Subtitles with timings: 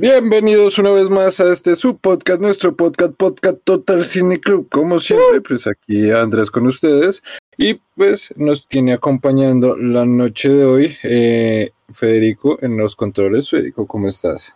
[0.00, 4.68] Bienvenidos una vez más a este su podcast, nuestro podcast, podcast Total Cine Club.
[4.70, 7.20] Como siempre, pues aquí Andrés con ustedes.
[7.56, 13.50] Y pues nos tiene acompañando la noche de hoy eh, Federico en los controles.
[13.50, 14.54] Federico, ¿cómo estás?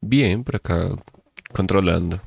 [0.00, 0.90] Bien, por acá
[1.52, 2.20] controlando.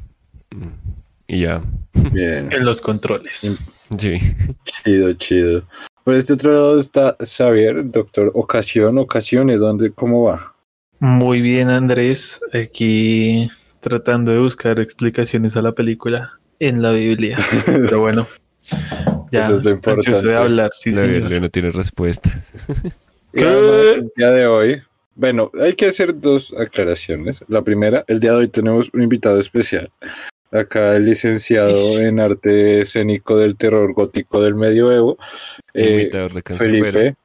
[0.54, 0.92] Mm,
[1.28, 1.64] Y ya.
[2.12, 2.52] Bien.
[2.52, 3.58] En los controles.
[3.98, 4.18] Sí.
[4.66, 5.64] Chido, chido.
[6.04, 10.55] Por este otro lado está Xavier, doctor Ocasión, Ocasiones, ¿dónde, cómo va?
[11.00, 12.40] Muy bien, Andrés.
[12.54, 13.50] Aquí
[13.82, 17.38] tratando de buscar explicaciones a la película en la Biblia.
[17.66, 18.28] Pero bueno,
[19.32, 20.28] ya Eso es lo ansioso importante.
[20.28, 21.12] de hablar, sí, La señor.
[21.12, 22.54] Biblia no tiene respuestas.
[23.38, 24.82] Además, el día de hoy,
[25.16, 27.44] bueno, hay que hacer dos aclaraciones.
[27.48, 29.92] La primera, el día de hoy tenemos un invitado especial.
[30.52, 35.18] Acá el licenciado en arte escénico del terror gótico del medioevo,
[35.74, 36.92] El eh, imitador de Cancerbero.
[36.92, 37.16] Felipe,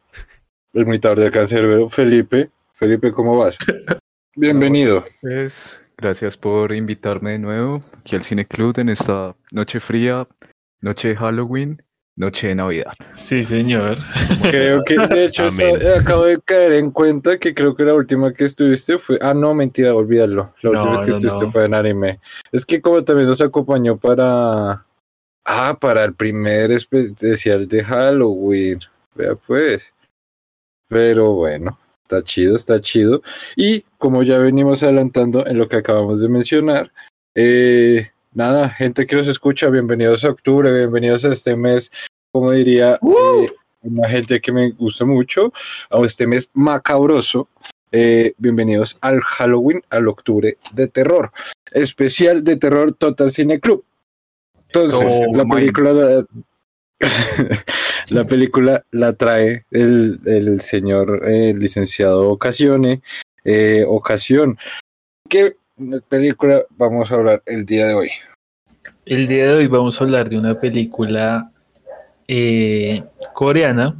[0.74, 2.50] el imitador de Cancerbero, Felipe.
[2.80, 3.58] Felipe, ¿cómo vas?
[4.36, 5.04] Bienvenido.
[5.20, 10.26] Pues, gracias por invitarme de nuevo aquí al Cine Club en esta noche fría,
[10.80, 11.82] noche de Halloween,
[12.16, 12.92] noche de Navidad.
[13.16, 13.98] Sí, señor.
[14.50, 15.62] Creo que, de hecho, eso-
[15.98, 19.18] acabo de caer en cuenta que creo que la última que estuviste fue.
[19.20, 20.54] Ah, no, mentira, olvídalo.
[20.62, 21.50] La No, última que no, estuviste no.
[21.52, 22.18] fue en anime.
[22.50, 24.86] Es que, como también nos acompañó para.
[25.44, 28.80] Ah, para el primer especial de Halloween.
[29.14, 29.92] Vea, pues.
[30.88, 31.78] Pero bueno,
[32.10, 33.22] está chido, está chido.
[33.54, 36.92] Y como ya venimos adelantando en lo que acabamos de mencionar,
[37.36, 41.92] eh, nada, gente que nos escucha, bienvenidos a octubre, bienvenidos a este mes,
[42.32, 43.46] como diría eh,
[43.82, 45.52] una gente que me gusta mucho,
[45.88, 47.48] a este mes macabroso.
[47.92, 51.32] Eh, bienvenidos al Halloween, al octubre de terror,
[51.72, 53.84] especial de terror Total Cine Club.
[54.66, 56.24] Entonces, la película,
[57.00, 57.08] la,
[58.10, 63.02] la película la trae el, el señor eh, licenciado Ocasione,
[63.44, 64.58] eh, Ocasión.
[65.28, 65.56] ¿Qué
[66.08, 68.10] película vamos a hablar el día de hoy?
[69.06, 71.50] El día de hoy vamos a hablar de una película
[72.28, 73.96] eh, coreana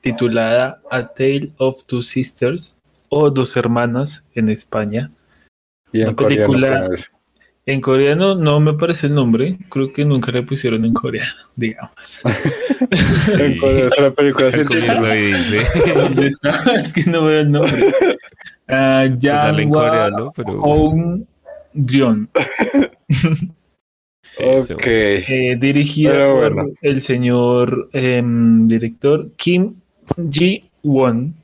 [0.00, 2.76] titulada A Tale of Two Sisters
[3.08, 5.10] o Dos Hermanas en España.
[5.92, 6.90] Y en Una coreano, película-.
[7.68, 12.22] En coreano no me parece el nombre, creo que nunca le pusieron en coreano, digamos.
[13.38, 14.48] En coreano es una película
[15.04, 15.66] ahí dice.
[15.94, 16.50] ¿Dónde está?
[16.80, 17.92] Es que no veo el nombre.
[18.68, 20.62] Ah, que sale en coreano, pero.
[20.62, 21.24] Hong
[21.74, 22.30] Gyeon,
[24.38, 24.74] eso.
[24.74, 24.86] Ok.
[24.86, 26.70] eh, dirigida Pero por bueno.
[26.80, 29.74] el señor em, director Kim
[30.30, 31.34] Ji-won.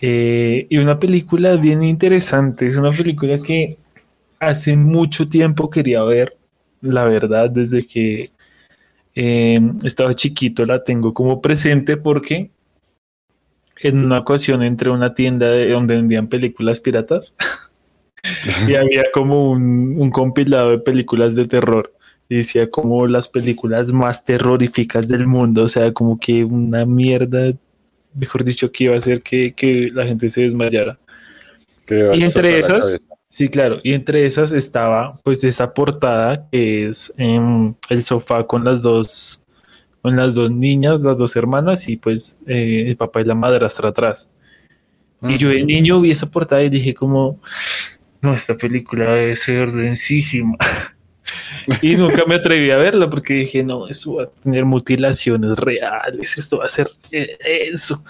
[0.00, 3.76] Eh, y una película bien interesante, es una película que
[4.40, 6.36] hace mucho tiempo quería ver,
[6.80, 8.30] la verdad, desde que
[9.14, 12.50] em, estaba chiquito la tengo como presente porque
[13.80, 17.34] en una ocasión entré a una tienda de- donde vendían películas piratas
[18.68, 21.90] y había como un, un compilado de películas de terror
[22.28, 27.52] y decía como las películas más terroríficas del mundo, o sea, como que una mierda,
[28.14, 30.98] mejor dicho, que iba a hacer que, que la gente se desmayara.
[31.88, 33.00] Y entre esas.
[33.28, 38.64] Sí, claro, y entre esas estaba pues esa portada que es em, el sofá con
[38.64, 39.42] las dos
[40.02, 43.88] con las dos niñas, las dos hermanas y pues eh, el papá y la madrastra
[43.88, 44.30] atrás.
[45.22, 47.40] Y yo de niño vi esa portada y dije como,
[48.20, 50.56] no, esta película debe ser densísima.
[51.82, 56.38] y nunca me atreví a verla porque dije, no, eso va a tener mutilaciones reales,
[56.38, 58.04] esto va a ser eso.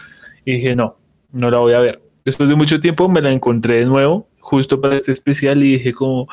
[0.44, 0.99] Y dije, no,
[1.32, 2.03] no la voy a ver.
[2.25, 5.93] Después de mucho tiempo me la encontré de nuevo, justo para este especial, y dije
[5.93, 6.29] como,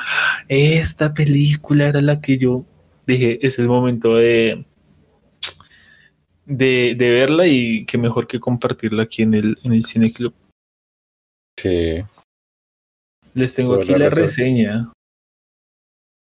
[0.47, 2.63] esta película era la que yo
[3.07, 4.63] dije, es el momento de...
[6.45, 10.33] De, de verla y que mejor que compartirla aquí en el, en el Cine Club.
[11.57, 12.03] Sí,
[13.33, 14.91] Les tengo Toda aquí la reseña,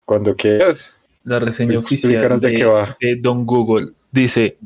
[0.06, 0.88] cuando quieras.
[1.24, 2.96] la reseña oficial Explícanos de de, va.
[3.00, 3.92] de Don Google.
[4.12, 4.56] Dice,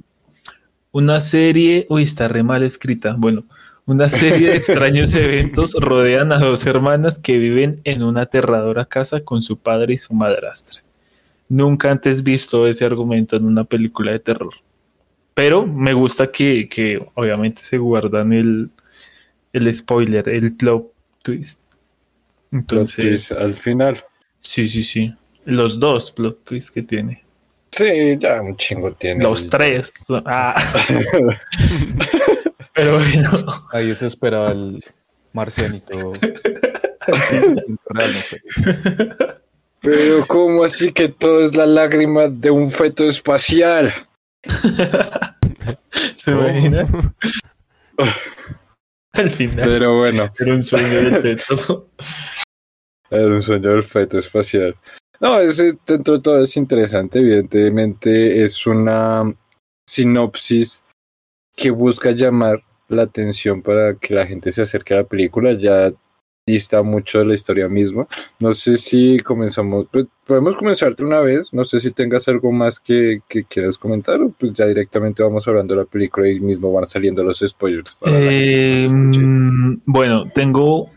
[0.93, 3.15] una serie, uy, está re mal escrita.
[3.17, 3.45] Bueno,
[3.89, 9.21] una serie de extraños eventos rodean a dos hermanas que viven en una aterradora casa
[9.25, 10.83] con su padre y su madrastra.
[11.49, 14.53] Nunca antes visto ese argumento en una película de terror.
[15.33, 18.71] Pero me gusta que, que obviamente se guardan el,
[19.55, 20.93] el spoiler, el plot
[21.23, 21.61] twist.
[22.53, 24.05] Entonces, al final.
[24.41, 25.15] Sí, sí, sí.
[25.47, 27.25] Los dos plot twists que tiene.
[27.71, 29.23] Sí, ya un chingo tiene.
[29.23, 29.95] Los el- tres.
[30.27, 30.55] Ah.
[32.79, 33.67] Pero bueno.
[33.73, 34.85] Ahí se esperaba el
[35.33, 36.13] marcianito.
[39.81, 43.93] Pero ¿cómo así que todo es la lágrima de un feto espacial?
[45.91, 46.87] ¿Se imagina?
[49.13, 49.69] Al final.
[49.69, 51.91] Pero bueno, Era un sueño del feto.
[53.11, 54.77] era un sueño del feto espacial.
[55.21, 57.19] No, ese dentro de todo es interesante.
[57.19, 59.35] Evidentemente es una
[59.89, 60.85] sinopsis
[61.57, 65.53] que busca llamar la atención para que la gente se acerque a la película.
[65.53, 65.93] Ya
[66.49, 68.07] dista mucho de la historia misma.
[68.41, 71.53] No sé si comenzamos, pues, podemos comenzar de una vez.
[71.53, 75.47] No sé si tengas algo más que, que quieras comentar o pues ya directamente vamos
[75.47, 77.97] hablando de la película y mismo van saliendo los spoilers.
[78.07, 80.91] Eh, mm, bueno, tengo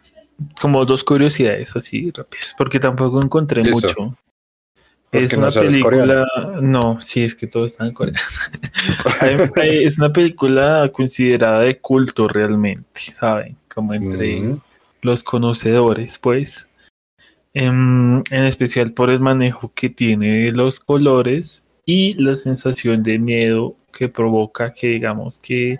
[0.60, 3.76] como dos curiosidades así rápidas, porque tampoco encontré Listo.
[3.76, 4.18] mucho.
[5.12, 6.26] ¿Por Es no una película.
[6.62, 7.94] No, sí, es que todo está en
[9.58, 13.58] hay- es una película considerada de culto realmente, ¿saben?
[13.74, 14.62] Como entre Mm.
[15.02, 16.70] los conocedores, pues.
[17.54, 23.20] Em, en especial por el manejo que tiene de los colores y la sensación de
[23.20, 25.78] miedo que provoca que digamos que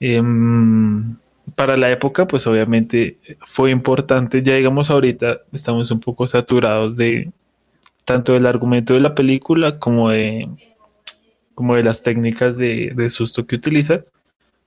[0.00, 1.16] em,
[1.54, 3.16] para la época pues obviamente
[3.46, 7.30] fue importante ya digamos ahorita estamos un poco saturados de
[8.04, 10.48] tanto del argumento de la película como de
[11.54, 14.00] como de las técnicas de, de susto que utiliza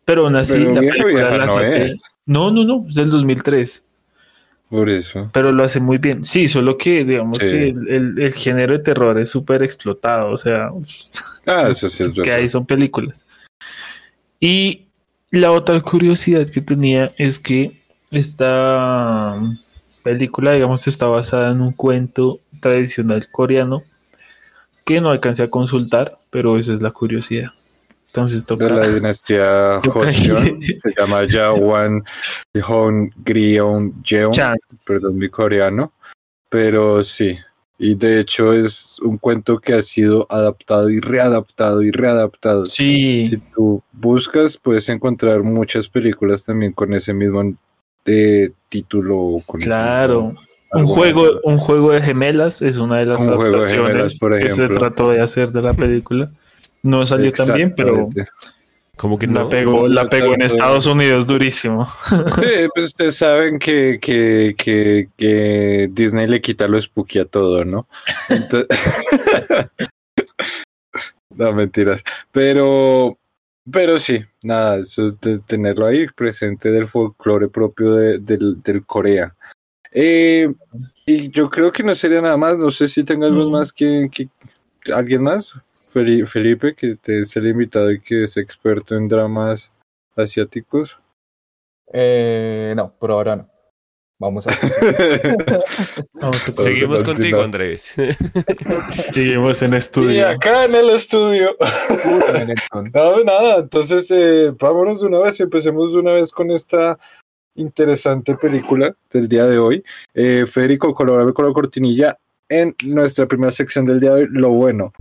[0.05, 1.97] pero aún así Pero la película las no hace es.
[2.25, 3.83] no no no es del 2003
[4.69, 5.29] Por eso.
[5.33, 6.23] pero lo hace muy bien.
[6.25, 7.45] Sí, solo que digamos Sí.
[7.47, 10.69] que el, el- el género de terror es súper explotado, o sea,
[11.45, 12.35] Ah, eso sí es que verdad.
[12.35, 13.25] ahí son películas.
[14.39, 14.85] Y
[15.31, 17.81] la otra curiosidad que tenía es que
[18.11, 19.39] esta
[20.03, 23.83] película, digamos, está basada en un cuento tradicional coreano
[24.85, 27.51] que no alcancé a consultar, pero esa es la curiosidad.
[28.07, 28.65] Entonces toca...
[28.65, 32.03] de la dinastía Joseon, se llama Jawan
[32.67, 34.57] Hon Grion Jeon, Chan.
[34.83, 35.93] perdón mi coreano,
[36.49, 37.37] pero sí,
[37.77, 42.65] y de hecho es un cuento que ha sido adaptado y readaptado y readaptado.
[42.65, 47.53] Sí, Si tú buscas, puedes encontrar muchas películas también con ese mismo
[48.05, 49.43] eh, título.
[49.45, 50.23] Con ese claro.
[50.23, 50.44] mismo
[50.75, 54.51] Un juego, un juego de gemelas es una de las Un adaptaciones gemelas, por que
[54.51, 56.29] se trató de hacer de la película.
[56.83, 58.09] No salió tan bien, pero.
[58.95, 59.49] Como que la no.
[59.49, 60.41] pegó, la pegó en.
[60.41, 61.87] Estados Unidos durísimo.
[62.35, 67.65] Sí, pues ustedes saben que, que, que, que Disney le quita lo spooky a todo,
[67.65, 67.87] ¿no?
[68.29, 68.67] Entonces-
[71.35, 72.03] no, mentiras.
[72.31, 73.17] Pero,
[73.69, 78.85] pero sí, nada, eso es de tenerlo ahí presente del folclore propio de, del, del
[78.85, 79.35] Corea.
[79.97, 80.53] Eh,
[81.05, 83.49] y yo creo que no sería nada más, no sé si tenga algo No.
[83.51, 84.27] más que, que
[84.93, 85.53] alguien más.
[85.93, 89.71] Feli- Felipe, que te es el invitado y que es experto en dramas
[90.17, 90.99] asiáticos.
[91.93, 93.49] Eh, no, por ahora no.
[94.19, 94.51] Vamos a.
[96.13, 97.41] Vamos a Seguimos contigo.
[97.41, 97.95] Andrés.
[99.13, 100.27] Seguimos en Y estudio.
[100.27, 101.55] acá en el estudio.
[102.93, 106.97] No, nada, entonces eh, vámonos de una vez, empecemos de una vez con esta
[107.55, 109.83] interesante película del día de hoy.
[110.13, 112.17] Eh, Federico, colabórame con la cortinilla
[112.47, 114.93] en nuestra primera sección del día de hoy, lo bueno.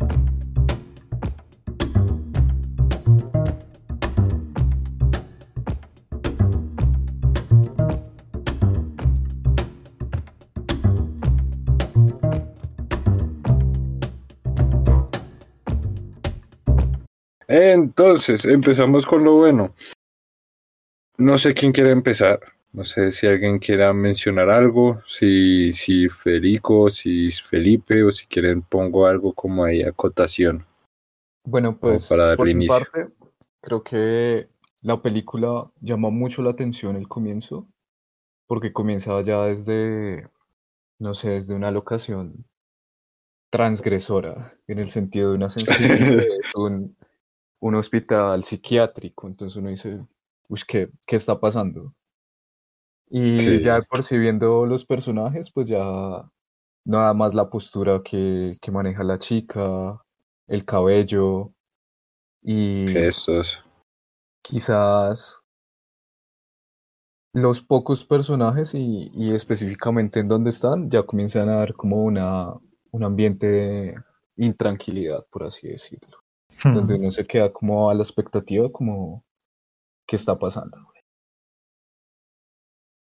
[17.46, 19.74] Entonces, empezamos con lo bueno.
[21.16, 22.40] No sé quién quiere empezar.
[22.72, 28.62] No sé si alguien quiera mencionar algo, si, si Federico, si Felipe, o si quieren
[28.62, 30.66] pongo algo como ahí acotación.
[31.44, 33.08] Bueno, pues para darle por mi parte,
[33.60, 34.48] creo que
[34.82, 37.68] la película llama mucho la atención el comienzo,
[38.48, 40.28] porque comienza ya desde,
[40.98, 42.44] no sé, desde una locación
[43.50, 46.96] transgresora, en el sentido de una sensible, es un,
[47.60, 50.04] un hospital psiquiátrico, entonces uno dice,
[50.48, 51.94] uy, ¿qué, qué está pasando?
[53.10, 53.60] Y Sí.
[53.62, 55.78] ya por sí viendo los personajes, pues ya
[56.84, 60.00] nada más la postura que, que maneja la chica,
[60.48, 61.52] el cabello
[62.42, 63.58] y Gestos.
[64.42, 65.40] quizás
[67.32, 72.52] los pocos personajes y, y específicamente en donde están ya comienzan a dar como una,
[72.92, 73.94] un ambiente de
[74.36, 76.18] intranquilidad, por así decirlo,
[76.64, 76.74] Hmm.
[76.76, 79.24] donde uno se queda como a la expectativa como
[80.06, 80.78] ¿qué está pasando?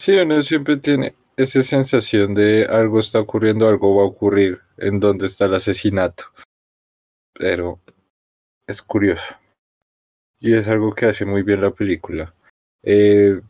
[0.01, 4.99] Sí, uno siempre tiene esa sensación de algo está ocurriendo, algo va a ocurrir, en
[4.99, 6.25] dónde está el asesinato.
[7.33, 7.81] Pero
[8.67, 9.37] es curioso.
[10.41, 12.35] Y es algo que hace muy bien la película.
[12.83, 13.41] Eh,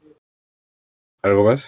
[1.23, 1.65] ¿Algo más?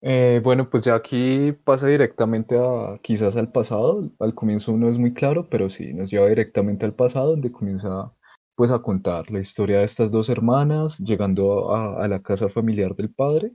[0.00, 4.10] Eh, bueno, pues ya aquí pasa directamente a quizás al pasado.
[4.20, 8.12] Al comienzo no es muy claro, pero sí nos lleva directamente al pasado, donde comienza
[8.56, 12.96] pues a contar la historia de estas dos hermanas llegando a, a la casa familiar
[12.96, 13.52] del padre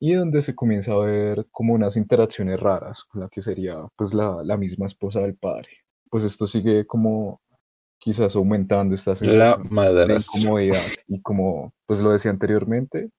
[0.00, 4.14] y donde se comienza a ver como unas interacciones raras con la que sería pues
[4.14, 5.70] la, la misma esposa del padre.
[6.10, 7.40] Pues esto sigue como
[7.98, 10.16] quizás aumentando esta La sensación de madrastra.
[10.16, 13.10] incomodidad y como pues lo decía anteriormente,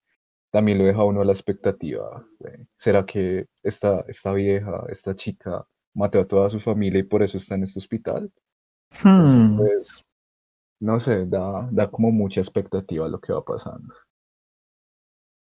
[0.52, 2.26] también lo deja a uno a la expectativa.
[2.40, 7.24] de, ¿Será que esta, esta vieja, esta chica mató a toda su familia y por
[7.24, 8.32] eso está en este hospital?
[8.92, 9.58] Entonces, Hmm.
[9.58, 10.06] pues,
[10.82, 13.94] no sé, da, da como mucha expectativa a lo que va pasando.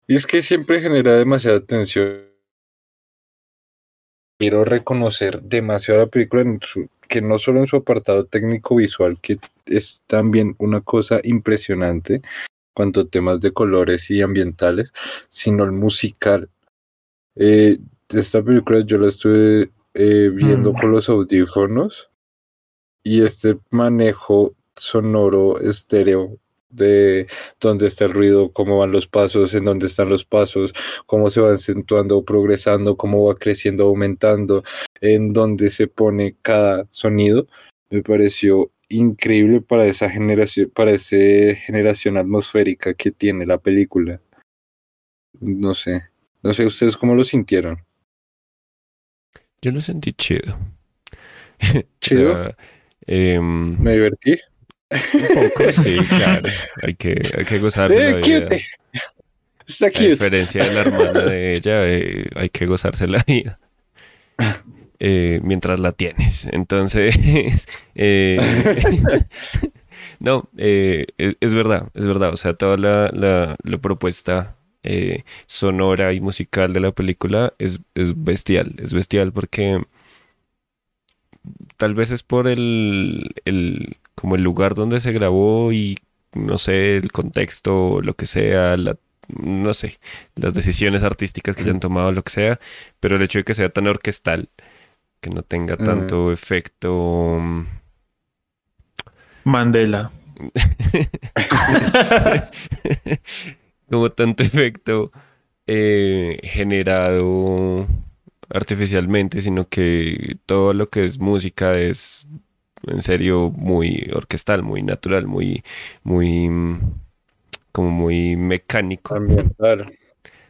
[0.07, 2.25] Y es que siempre genera demasiada tensión.
[4.39, 9.19] Quiero reconocer demasiado la película, en su- que no solo en su apartado técnico visual,
[9.21, 12.21] que es también una cosa impresionante
[12.75, 14.91] cuanto a temas de colores y ambientales,
[15.29, 16.49] sino el musical.
[17.35, 17.77] Eh,
[18.09, 20.75] esta película yo la estuve eh, viendo Mm.
[20.75, 22.09] con los audífonos
[23.01, 26.39] y este manejo sonoro estéreo
[26.69, 27.27] de
[27.59, 30.73] dónde está el ruido, cómo van los pasos, en dónde están los pasos,
[31.05, 34.63] cómo se va acentuando o progresando, cómo va creciendo, aumentando,
[35.01, 37.47] en dónde se pone cada sonido,
[37.89, 41.15] me pareció increíble para esa generación, para esa
[41.65, 44.21] generación atmosférica que tiene la película.
[45.39, 46.03] No sé,
[46.43, 47.83] no sé ustedes cómo lo sintieron.
[49.61, 50.57] Yo lo sentí chido.
[52.01, 52.31] ¿Chido?
[52.31, 52.57] O sea,
[53.07, 54.35] em, Me divertí.
[55.13, 56.49] Un poco, sí, claro.
[56.83, 58.43] Hay que, hay que gozarse Eh, la vida.
[58.49, 58.65] cute.
[59.67, 60.09] Está A cute.
[60.09, 63.59] diferencia de la hermana de ella, eh, hay que gozarse la vida.
[64.99, 66.45] Eh, mientras la tienes.
[66.51, 67.17] Entonces,
[70.19, 72.33] no, es, es verdad, es verdad.
[72.33, 74.55] O sea, toda la, la- la propuesta
[75.47, 78.75] sonora y musical de la película es, es bestial.
[78.77, 79.81] Es bestial porque
[81.77, 85.97] tal vez es por el, el, como el lugar donde se grabó y
[86.33, 88.97] no sé, el contexto, lo que sea, la,
[89.29, 89.99] no sé,
[90.35, 92.59] las decisiones artísticas que hayan tomado, lo que sea,
[92.99, 94.49] pero el hecho de que sea tan orquestal,
[95.21, 95.83] que no tenga Mm.
[95.83, 97.39] tanto efecto.
[99.45, 100.11] Mandela.
[103.89, 105.11] como tanto efecto
[105.67, 107.87] eh, generado
[108.49, 112.27] artificialmente, sino que todo lo que es música es
[112.87, 115.63] en serio muy orquestal, muy natural, muy,
[116.03, 116.49] muy,
[117.71, 119.79] como muy mecánico, Ambiental.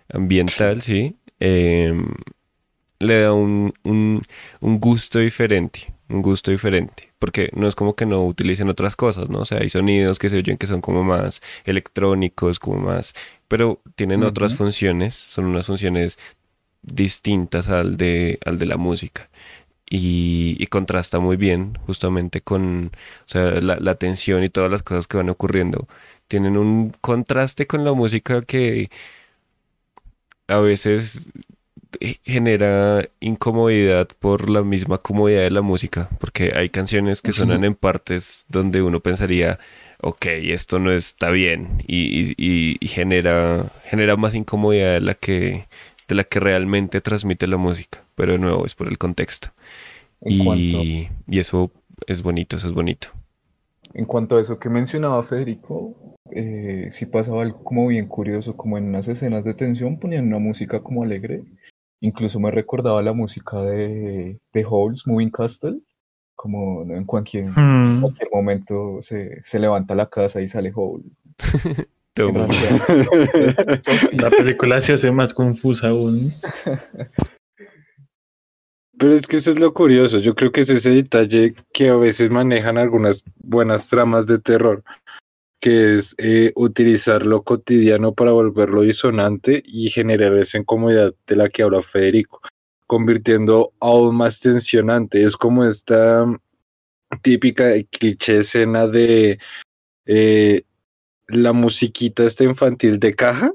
[0.10, 1.18] ambiental, sí.
[1.40, 2.06] Em,
[3.00, 4.24] le da un, un,
[4.62, 9.30] un gusto diferente, un gusto diferente, porque no es como que no utilicen otras cosas,
[9.30, 9.40] ¿no?
[9.42, 13.14] O sea, hay sonidos que se oyen que son como más electrónicos, como más,
[13.48, 16.20] pero tienen otras funciones, son unas funciones
[16.84, 19.30] distintas al de, al de la música.
[19.90, 24.84] Y, y contrasta muy bien justamente con, o sea, la, la tensión y todas las
[24.84, 25.88] cosas que van ocurriendo.
[26.28, 28.90] Tienen un contraste con la música que
[30.48, 31.30] a veces
[32.02, 37.66] eh, genera incomodidad por la misma comodidad de la música, porque hay canciones que suenan
[37.66, 39.60] en partes donde uno pensaría,
[40.02, 42.36] ok, esto no está bien, y-
[42.82, 45.68] y genera, genera más incomodidad de la que,
[46.10, 49.50] de la que realmente transmite la música, pero de nuevo es por el contexto.
[50.20, 51.72] Cuanto, Y, y eso
[52.08, 53.10] es bonito, eso es bonito.
[53.94, 55.96] en cuanto a eso que mencionaba Federico,
[56.32, 60.40] eh, sí pasaba algo como bien curioso, como en unas escenas de tensión ponían una
[60.40, 61.44] música como alegre.
[62.02, 65.80] Incluso me recordaba la música de, de Howl's Moving Castle,
[66.36, 68.02] como en cualquier, Hmm.
[68.02, 71.12] cualquier momento se, se levanta la casa y sale Sophie,
[74.14, 76.32] La película se hace más confusa aún.
[78.98, 80.20] Pero es que eso es lo curioso.
[80.20, 84.84] Yo creo que es ese detalle que a veces manejan algunas buenas tramas de terror,
[85.60, 91.50] que es eh, utilizar lo cotidiano para volverlo disonante y generar esa incomodidad de la
[91.50, 92.42] que habla Federico,
[92.88, 95.24] convirtiendo aún más tensionante.
[95.24, 96.26] Es como esta
[97.22, 99.40] típica cliché escena de
[100.06, 100.64] eh,
[101.28, 103.52] la musiquita esta infantil de caja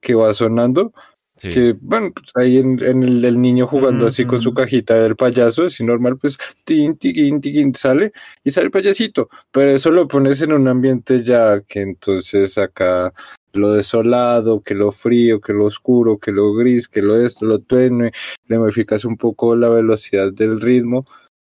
[0.00, 0.92] que va sonando
[1.38, 1.50] Sí.
[1.50, 5.14] que bueno, pues ahí en, en el, el niño jugando así con su cajita del
[5.14, 10.08] payaso, así normal, pues tin, tiquín, tiquín, sale y sale el payasito, pero eso lo
[10.08, 13.12] pones en un ambiente ya que entonces acá
[13.52, 17.60] lo desolado, que lo frío, que lo oscuro, que lo gris, que lo esto, lo
[17.60, 18.12] tenue,
[18.46, 21.04] le modificas un poco la velocidad del ritmo,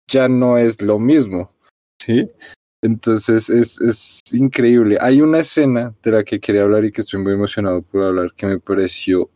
[0.08, 1.52] ya no es lo mismo,
[2.00, 2.28] ¿sí?
[2.82, 4.98] Entonces es, es increíble.
[5.00, 8.32] Hay una escena de la que quería hablar y que estoy muy emocionado por hablar
[8.36, 9.30] que me pareció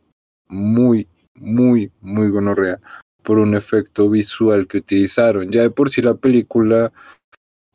[0.51, 2.81] muy, muy, muy gonorrea
[3.23, 5.51] por un efecto visual que utilizaron.
[5.51, 6.93] Ya de por sí la película,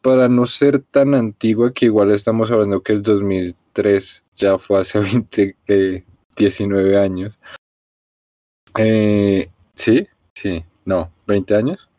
[0.02, 5.00] para no ser tan antigua, que igual estamos hablando que el 2003 ya fue hace
[5.00, 6.04] 20, eh,
[6.38, 7.40] 19 años.
[8.78, 10.08] Eh, ¿Sí?
[10.34, 11.90] Sí, no, 20 años,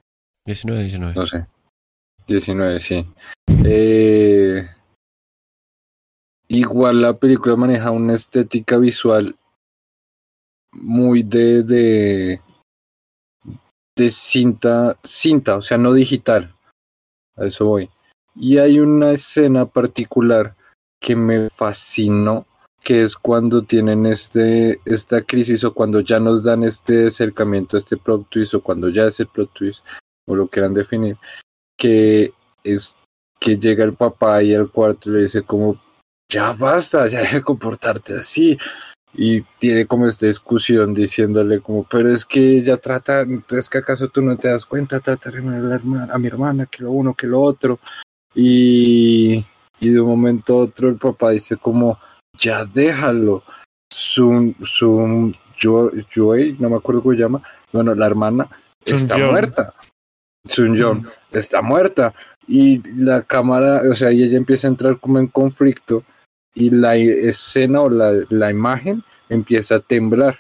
[0.45, 1.15] 19, 19.
[1.15, 1.47] no sé.
[2.27, 3.07] 19, sí.
[3.65, 4.69] Eh,
[6.49, 9.37] igual la película maneja una estética visual
[10.81, 12.41] muy de, de,
[13.97, 16.55] de cinta, cinta, o sea, no digital.
[17.37, 17.91] A eso voy.
[18.35, 20.55] Y hay una escena particular
[21.01, 22.47] que me fascinó,
[22.83, 27.81] que es cuando tienen este, esta crisis o cuando ya nos dan este acercamiento a
[27.81, 29.81] este plot twist o cuando ya es el plot twist
[30.27, 31.17] o lo quieran definir,
[31.77, 32.33] que
[32.65, 32.97] es
[33.41, 35.81] que llega el papá ahí al cuarto y le dice como,
[36.29, 38.59] ya basta, ya deja de comportarte así.
[39.19, 44.09] Y tiene como esta discusión diciéndole como, pero es que ella trata, es que acaso
[44.09, 47.79] tú no te das cuenta, trata a, mi hermana, que lo uno, que lo otro.
[48.35, 49.43] Y,
[49.81, 51.99] y de un momento a otro el papá dice como,
[52.39, 53.43] ya déjalo.
[53.91, 57.43] Sun, Sun, Jo- Joy, no me acuerdo cómo se llama,
[57.73, 58.49] bueno, la hermana
[58.85, 59.73] Sun está muerta.
[60.47, 62.13] Sun Yeon está muerta.
[62.47, 66.05] Y la cámara, o sea, y ella empieza a entrar como en conflicto
[66.57, 70.39] y la escena o la, la imagen empieza a temblar.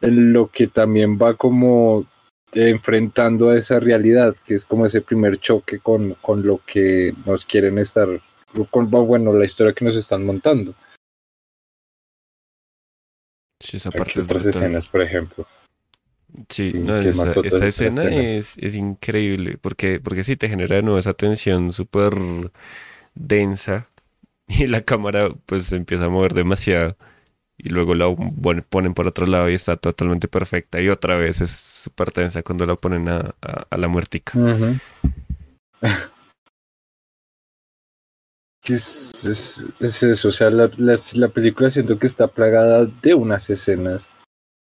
[0.00, 2.06] En lo que también va como
[2.52, 7.44] enfrentando a esa realidad, que es como ese primer choque con, con lo que nos
[7.44, 8.08] quieren estar,
[8.70, 10.74] con, bueno, la historia que nos están montando.
[13.60, 14.62] Sí, esa Aquí parte es otras brutal.
[14.62, 15.46] escenas, por ejemplo.
[16.48, 17.08] Sí, Sí, no, ¿qué
[17.48, 22.14] esa, escena es, es increíble, porque, porque sí te genera de nuevo esa tensión súper
[23.14, 23.88] densa
[24.58, 26.96] y la cámara pues se empieza a mover demasiado
[27.56, 31.40] y luego la pon- ponen por otro lado y está totalmente perfecta y otra vez
[31.40, 34.32] es súper tensa cuando la ponen a, a- a la muertica.
[38.62, 40.28] ¿Qué es, es- es eso?
[40.28, 44.08] O sea, la, la- la película siento que está plagada de unas escenas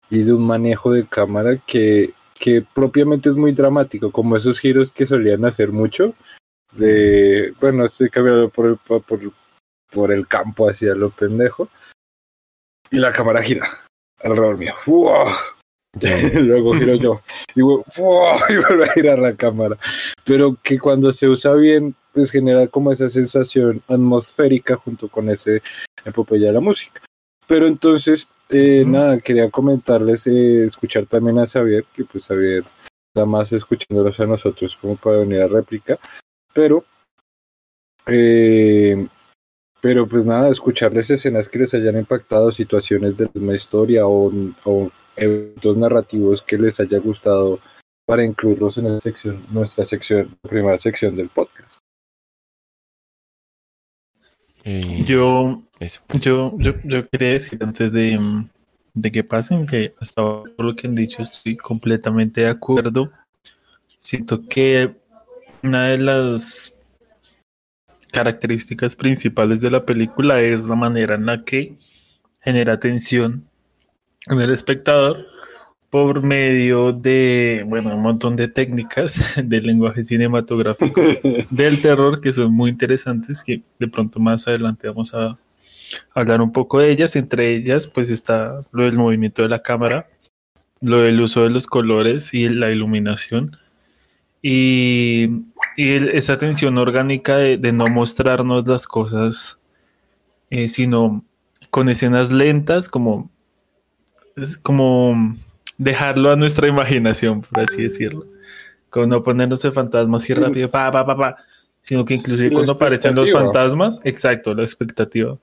[0.10, 4.92] y de un manejo de cámara que, que propiamente es muy dramático, como esos giros
[4.92, 6.14] que solían hacer mucho.
[6.72, 9.04] De, bueno, estoy cambiando por el, por,
[9.91, 11.69] por el campo hacia lo pendejo.
[12.91, 13.86] Y la cámara gira
[14.21, 14.74] alrededor mío.
[14.86, 15.28] ¡Wow!
[16.34, 17.21] Luego giro yo
[17.56, 19.78] y, y vuelve a girar la cámara.
[20.24, 25.62] Pero que cuando se usa bien, pues genera como esa sensación atmosférica junto con ese
[26.04, 27.02] epopeya de la música.
[27.48, 32.63] Pero entonces, eh, nada, quería comentarles, eh, escuchar también a Xavier, que pues Xavier
[33.08, 36.00] está más escuchándolos a nosotros como para venir a réplica.
[36.54, 36.86] Pero,
[38.08, 39.08] eh,
[39.86, 44.89] pero pues nada, escucharles escenas que les hayan impactado, situaciones de una historia o, o
[45.15, 47.60] eventos narrativos que les haya gustado
[48.04, 51.78] para incluirlos en la sección, nuestra sección, primera sección del podcast.
[54.63, 56.24] Eh, Yo, eso, pues.
[56.24, 58.17] yo, yo, yo quería decir antes de,
[58.95, 63.12] de que pasen que hasta ahora, por lo que han dicho estoy completamente de acuerdo.
[64.00, 64.95] Siento que
[65.62, 66.75] una de las
[68.15, 71.75] características principales de la película es la manera en la que
[72.39, 73.43] genera tensión
[74.28, 75.28] en el espectador
[75.89, 81.01] por medio de, bueno, un montón de técnicas del lenguaje cinematográfico
[81.49, 85.38] del terror que son muy interesantes que de pronto más adelante vamos a
[86.13, 87.17] hablar un poco de ellas.
[87.17, 90.08] Entre ellas pues está lo del movimiento de la cámara
[90.80, 93.58] lo del uso de los colores y la iluminación
[94.48, 95.24] y,
[95.76, 99.58] y el- esa tensión orgánica de, de no mostrarnos las cosas
[100.52, 101.24] eh, sino
[101.72, 103.32] con escenas lentas como
[104.36, 105.36] es como
[105.80, 108.26] dejarlo a nuestra imaginación por así decirlo
[108.92, 110.40] con no ponernos de fantasmas así Sí.
[110.40, 111.38] rápido, pa, pa, pa, pa,
[111.82, 115.38] sino que inclusive cuando aparecen los fantasmas, exacto, la expectativa.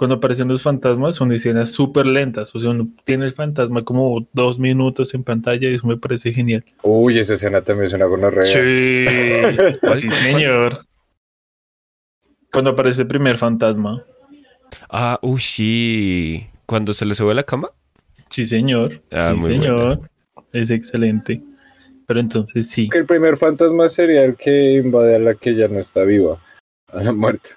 [0.00, 4.26] Cuando aparecen los fantasmas son escenas súper lentas, o sea, uno tiene el fantasma como
[4.32, 6.64] dos minutos en pantalla y eso me parece genial.
[6.82, 8.44] Uy, esa escena también es una gonorrea.
[8.44, 10.86] Sí, sí, señor.
[12.50, 14.02] Cuando aparece el primer fantasma,
[14.88, 16.46] Ah, uy, sí.
[16.64, 17.68] Cuando se le sube a la cama.
[18.30, 20.08] sí, señor, Ah, sí, muy señor,
[20.54, 21.42] es excelente.
[22.06, 25.68] Pero entonces sí, Que el primer fantasma sería el que invade a la que ya
[25.68, 26.42] no está viva,
[26.88, 27.50] a la muerte.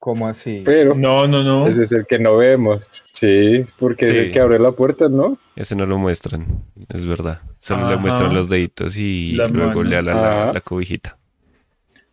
[0.00, 0.62] ¿Cómo así?
[0.64, 1.68] Pero no, no, no.
[1.68, 2.82] ese es el que no vemos.
[3.12, 5.38] Sí, porque es el que abre la puerta, ¿no?
[5.54, 6.46] Ese no lo muestran,
[6.88, 7.42] es verdad.
[7.58, 9.82] Solo le muestran los deditos y La luego mano.
[9.84, 11.18] le ala la, la cobijita.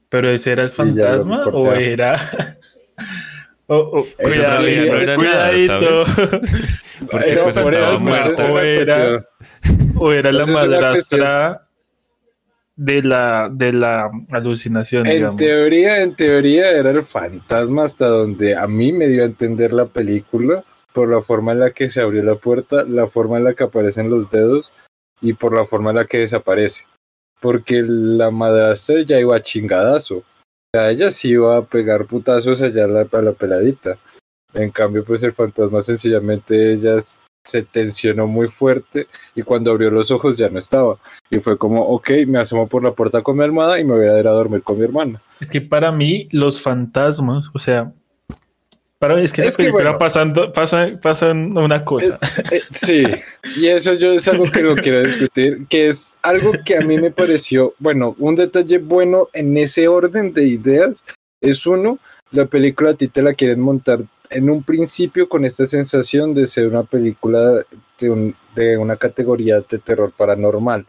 [0.10, 2.18] Pero ese era el fantasma o era.
[3.68, 6.04] Oh, oh, Eso en realidad no era nada, cuidadito.
[7.12, 7.92] Porque Era pues estaba la
[8.50, 9.28] O era-
[9.96, 11.67] o la madrastra.
[12.78, 15.38] De la, de la alucinación, En digamos.
[15.42, 19.86] teoría, en teoría era el fantasma hasta donde a mí me dio a entender la
[19.86, 20.64] película
[20.94, 23.64] por la forma en la que se abrió la puerta, la forma en la que
[23.64, 24.72] aparecen los dedos
[25.22, 26.86] y por la forma en la que desaparece.
[27.42, 30.18] Porque la madrastra ya iba a chingadazo.
[30.18, 30.24] O
[30.74, 33.98] sea, ella sí iba a pegar putazos allá a la, a la peladita.
[34.54, 39.90] En cambio, pues el fantasma sencillamente ella s- se tensionó muy fuerte y cuando abrió
[39.90, 40.98] los ojos ya no estaba.
[41.30, 44.08] Y fue como, ok, me asomo por la puerta con mi almohada y me voy
[44.08, 45.22] a ir a dormir con mi hermana.
[45.40, 47.92] Es que para mí los fantasmas, o sea,
[49.00, 49.98] para mí es que Es la que, bueno.
[50.00, 52.20] pasando, pasa, pasan una cosa.
[52.52, 53.04] Eh, sí,
[53.58, 56.98] y eso yo es algo que no quiero discutir, que es algo que a mí
[56.98, 61.04] me pareció, bueno, un detalle bueno en ese orden de ideas
[61.42, 62.00] es uno,
[62.32, 66.48] la película a ti te la quieren montar en un principio con esta sensación de
[66.48, 67.64] ser una película
[68.00, 70.86] de, un- de una categoría de terror paranormal.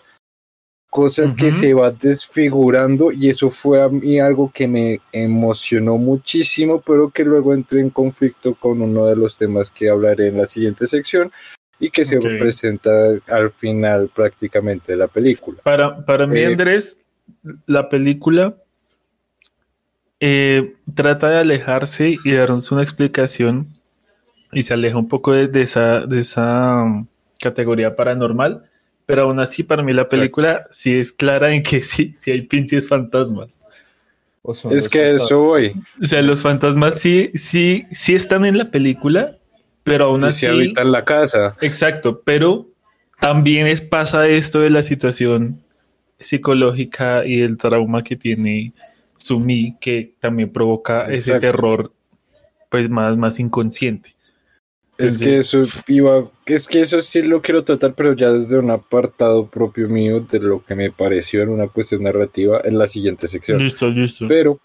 [0.91, 6.81] Cosa que se va desfigurando y eso fue a mí algo que me emocionó muchísimo,
[6.81, 10.47] pero que luego entré en conflicto con uno de los temas que hablaré en la
[10.47, 11.31] siguiente sección
[11.79, 12.91] y que se presenta
[13.27, 15.59] al final prácticamente de la película.
[15.63, 17.05] Para, para mí, Eh, Andrés,
[17.67, 18.57] la película
[20.21, 23.69] eh, trata de alejarse y darnos una explicación
[24.53, 27.07] y se aleja un poco de, de esa, de esa um,
[27.41, 28.65] categoría paranormal,
[29.07, 32.43] pero aún así para mí la película sí es clara en que sí, sí hay
[32.43, 33.51] pinches fantasmas.
[34.43, 35.23] O Es que fantasmas.
[35.23, 35.75] eso voy.
[36.01, 39.33] O sea, los fantasmas sí, sí, sí están en la película,
[39.85, 40.47] pero aún Y así...
[40.47, 41.55] se habitan la casa.
[41.61, 42.67] Exacto, pero
[43.21, 45.63] también es, pasa esto de la situación
[46.21, 48.73] psicológica y el trauma que tiene
[49.19, 51.93] Sumi, que también provoca ese terror
[52.71, 54.15] pues más, más inconsciente.
[54.97, 58.71] Es que eso iba, es que eso sí lo quiero tratar, pero ya desde un
[58.71, 63.29] apartado propio mío de lo que me pareció en una cuestión narrativa en la siguiente
[63.29, 63.61] sección.
[63.61, 64.27] Listo, listo.
[64.27, 64.61] Pero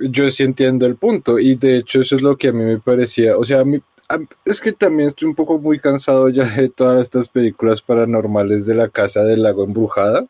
[0.00, 2.78] yo sí entiendo el punto y de hecho eso es lo que a mí me
[2.78, 6.44] parecía, o sea, a mí, a- es que también estoy un poco muy cansado ya
[6.44, 10.26] de todas estas películas paranormales de la casa del lago embrujada.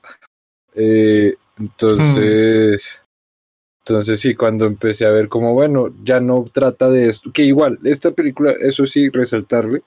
[0.74, 3.00] Eh, entonces,
[3.88, 7.78] entonces sí, cuando empecé a ver como, bueno, ya no trata de esto, que igual,
[7.84, 9.82] esta película, eso sí, resaltarle,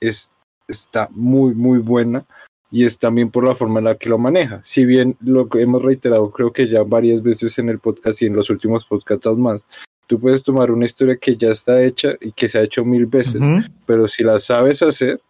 [0.00, 0.30] es,
[0.68, 2.26] está muy, muy buena
[2.70, 4.60] y es también por la forma en la que lo maneja.
[4.64, 8.26] Si bien lo que hemos reiterado, creo que ya varias veces en el podcast y
[8.26, 9.64] en los últimos podcasts más,
[10.06, 13.06] tú puedes tomar una historia que ya está hecha y que se ha hecho mil
[13.06, 13.62] veces, Ujú.
[13.86, 15.20] pero si la sabes hacer,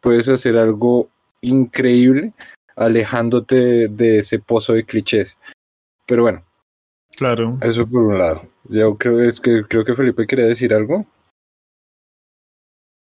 [0.00, 1.08] puedes hacer algo
[1.40, 2.32] increíble
[2.76, 5.36] alejándote de ese pozo de clichés.
[6.06, 6.44] Pero bueno,
[7.16, 7.58] Claro.
[7.62, 8.42] eso por un lado.
[8.64, 11.06] Yo creo es que creo que Felipe quería decir algo.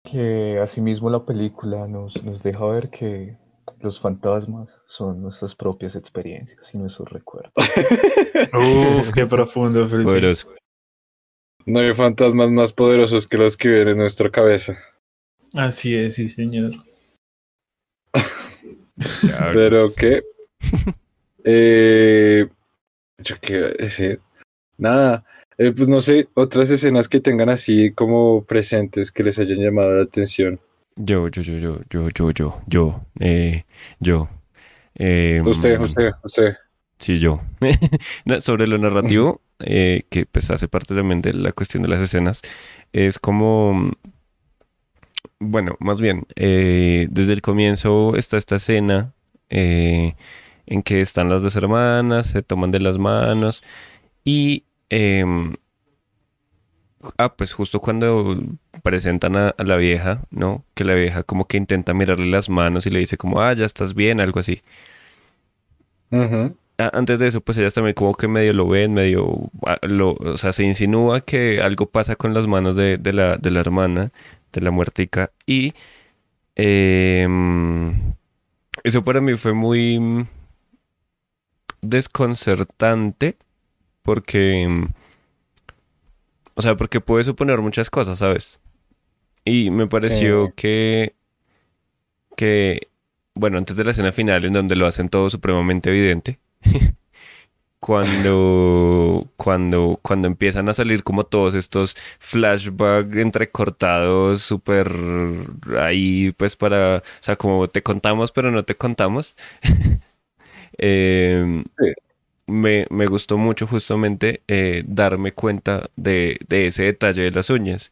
[0.04, 3.36] Que asimismo la película nos, nos deja ver que
[3.80, 7.52] los fantasmas son nuestras propias experiencias y nuestros recuerdos.
[8.54, 10.10] Uf, qué profundo, Felipe.
[10.10, 10.54] Poderoso.
[11.64, 14.78] No hay fantasmas más poderosos que los que viven en nuestra cabeza.
[15.54, 16.72] Así es, sí, señor.
[19.52, 20.22] Pero que
[21.44, 22.48] eh,
[23.18, 24.20] yo qué iba a decir.
[24.78, 25.24] Nada.
[25.58, 29.96] Eh, pues no sé, otras escenas que tengan así como presentes que les hayan llamado
[29.96, 30.60] la atención.
[30.96, 33.64] Yo, yo, yo, yo, yo, yo, yo, yo, eh,
[33.98, 34.28] yo.
[34.94, 36.56] Eh, Usted, usted, usted.
[36.98, 37.40] Sí, yo.
[38.40, 42.42] Sobre lo narrativo, eh, que pues hace parte también de la cuestión de las escenas,
[42.92, 43.90] es como,
[45.38, 49.12] bueno, más bien, eh, desde el comienzo está esta escena
[49.50, 50.14] eh,
[50.66, 53.62] en que están las dos hermanas, se toman de las manos
[54.24, 55.54] y, em,
[57.18, 58.36] ah, pues justo cuando
[58.82, 60.64] presentan a, a la vieja, ¿no?
[60.74, 63.64] Que la vieja como que intenta mirarle las manos y le dice como, ah, ya
[63.64, 64.62] estás bien, algo así.
[66.78, 70.36] Antes de eso, pues ellas también como que medio lo ven, medio, ah, lo, o
[70.36, 74.12] sea, se insinúa que algo pasa con las manos de, de la, de la hermana,
[74.52, 75.72] de la muertica, y
[76.54, 78.14] em,
[78.84, 80.26] eso para mí fue muy
[81.90, 83.36] desconcertante,
[84.02, 84.86] porque,
[86.54, 88.60] o sea, porque puede suponer muchas cosas, ¿sabes?
[89.44, 90.52] Y me pareció Sí.
[90.56, 91.14] que,
[92.36, 92.88] que,
[93.34, 96.38] bueno, antes de la escena final, en donde lo hacen todo supremamente evidente,
[97.80, 104.90] cuando, cuando, cuando empiezan a salir como todos estos flashbacks entrecortados, súper
[105.78, 109.36] ahí, pues para, o sea, como te contamos, pero no te contamos.
[110.78, 111.92] Em, Sí.
[112.46, 117.90] me, me gustó mucho justamente eh, darme cuenta de, de ese detalle de las uñas.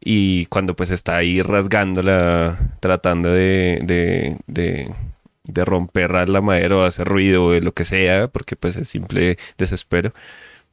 [0.00, 4.94] Y cuando pues está ahí rasgándola, tratando de, de, de,
[5.44, 8.88] de romper a la madera o hacer ruido o lo que sea, porque pues es
[8.88, 10.12] simple desespero.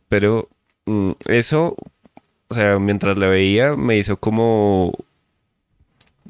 [0.09, 0.49] Pero
[0.87, 1.75] mm, eso,
[2.49, 4.93] o sea, mientras la veía, me hizo como...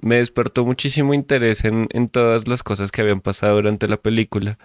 [0.02, 4.58] Me despertó muchísimo interés en, en todas las cosas que habían pasado durante la película.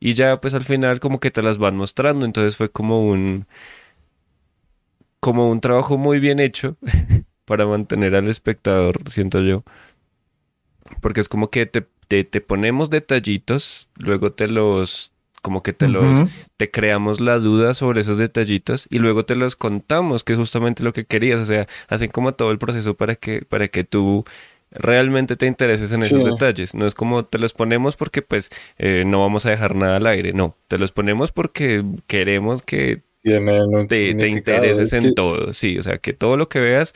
[0.00, 3.46] Y ya pues al final como que te las van mostrando, entonces fue como un
[5.20, 6.76] como un trabajo muy bien hecho
[7.44, 9.64] para mantener al espectador, siento yo.
[11.00, 15.86] Porque es como que te, te, te ponemos detallitos, luego te los como que te
[15.86, 20.38] los te creamos la duda sobre esos detallitos y luego te los contamos, que es
[20.40, 23.84] justamente lo que querías, o sea, hacen como todo el proceso para que para que
[23.84, 24.24] tú
[24.70, 26.30] realmente te intereses en esos Sí.
[26.30, 26.74] detalles.
[26.74, 30.06] No es como te los ponemos porque pues eh, no vamos a dejar nada al
[30.06, 35.52] aire, no, te los ponemos porque queremos que te, te intereses es en que- todo,
[35.52, 36.92] sí, o sea, que todo lo que veas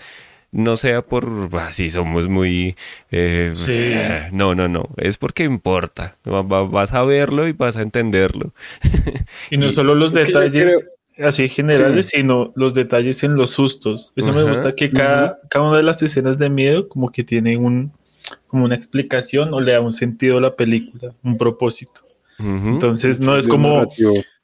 [0.53, 2.75] no sea por, así somos muy,
[3.13, 3.71] eh, Sí.
[3.75, 7.83] eh, no, no, no, es porque importa, Va- va- vas a verlo y vas a
[7.83, 8.53] entenderlo.
[9.51, 10.89] Y no Y- solo los detalles
[11.23, 14.13] así generales, sino los detalles en los sustos.
[14.17, 17.57] Eso me gusta que cada, cada una de las escenas de miedo como que tiene
[17.57, 17.93] un
[18.47, 22.03] como una explicación o le da un sentido a la película, un propósito.
[22.39, 23.87] Entonces no es como,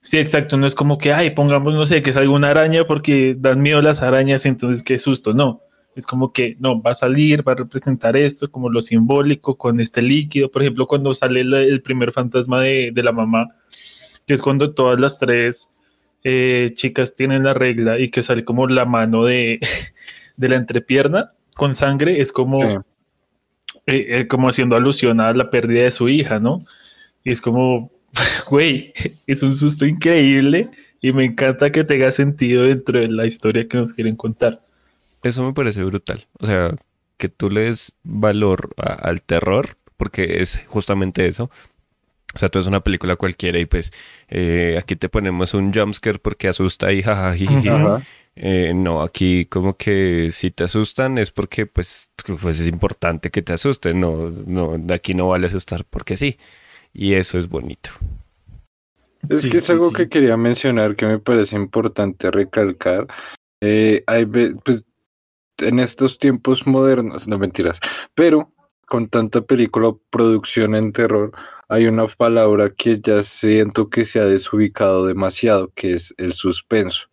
[0.01, 3.35] sí, exacto, no es como que, ay, pongamos, no sé, que salga una araña porque
[3.39, 5.63] dan miedo las arañas, entonces qué susto, no.
[5.95, 9.81] Es como que, no, va a salir, va a representar esto, como lo simbólico, con
[9.81, 10.51] este líquido.
[10.51, 13.49] Por ejemplo, cuando sale el, el primer fantasma de, de la mamá,
[14.27, 15.71] que es cuando todas las tres
[16.29, 19.61] eh, chicas tienen la regla y que sale como la mano de,
[20.37, 22.77] de la entrepierna con sangre, es como, Sí.
[23.87, 26.65] eh, eh, como haciendo alusión a la pérdida de su hija, ¿no?
[27.25, 27.91] Y es como,
[28.51, 28.93] güey,
[29.27, 30.69] es un susto increíble
[31.01, 34.61] y me encanta que tenga sentido dentro de la historia que nos quieren contar.
[35.23, 36.75] Eso me parece brutal, o sea,
[37.19, 41.51] que tú le des valor a- al terror, porque es justamente eso.
[42.37, 43.93] O sea, tú es una película cualquiera y pues
[44.29, 47.01] eh, aquí te ponemos un jumpscare porque asusta y.
[47.67, 48.03] Ajá.
[48.39, 52.11] Eh, no, aquí como que si te asustan es porque pues,
[52.43, 56.39] pues es importante que te asusten, no, no, de aquí no vale asustar porque sí.
[56.93, 57.91] Y eso es bonito.
[59.31, 59.95] Es Sí, que es sí, algo sí.
[59.95, 63.07] que quería mencionar que me parece importante recalcar.
[63.63, 64.85] Eh, hay pues,
[65.59, 67.81] en estos tiempos modernos, no mentiras,
[68.15, 68.53] pero
[68.87, 71.33] con tanta película o producción en terror,
[71.69, 77.09] hay una palabra que ya siento que se ha desubicado demasiado, que es el suspenso.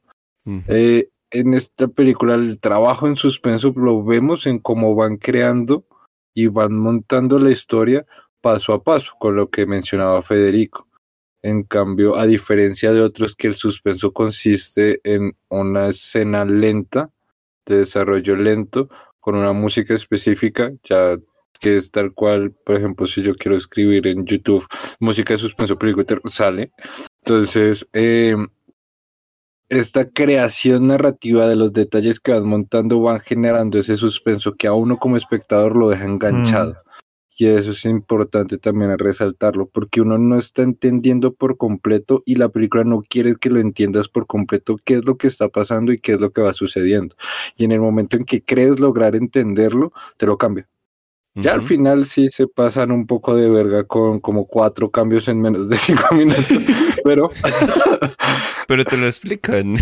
[0.67, 5.85] Eh, en esta película el trabajo en suspenso lo vemos en cómo van creando
[6.33, 8.05] y van montando la historia
[8.41, 10.87] paso a paso, con lo que mencionaba Federico.
[11.41, 17.09] En cambio, a diferencia de otros que el suspenso consiste en una escena lenta,
[17.65, 18.89] de desarrollo lento,
[19.19, 21.17] con una música específica, ya
[21.63, 24.67] que es tal cual, por ejemplo, si yo quiero escribir en YouTube
[24.99, 26.73] música de suspenso película, sale.
[27.21, 28.36] Entonces, eh,
[29.69, 34.73] esta creación narrativa de los detalles que van montando van generando ese suspenso que a
[34.73, 36.76] uno como espectador lo deja enganchado.
[37.38, 42.36] Y eso es importante también a resaltarlo, porque uno no está entendiendo por completo y
[42.36, 45.93] la película no quiere que lo entiendas por completo qué es lo que está pasando
[45.93, 47.15] y qué es lo que va sucediendo.
[47.56, 50.67] Y en el momento en que crees lograr entenderlo, te lo cambia.
[51.35, 55.41] Ya al final sí se pasan un poco de verga con como cuatro cambios en
[55.41, 56.45] menos de cinco minutos,
[57.03, 57.31] pero
[58.67, 59.75] Pero te lo explican.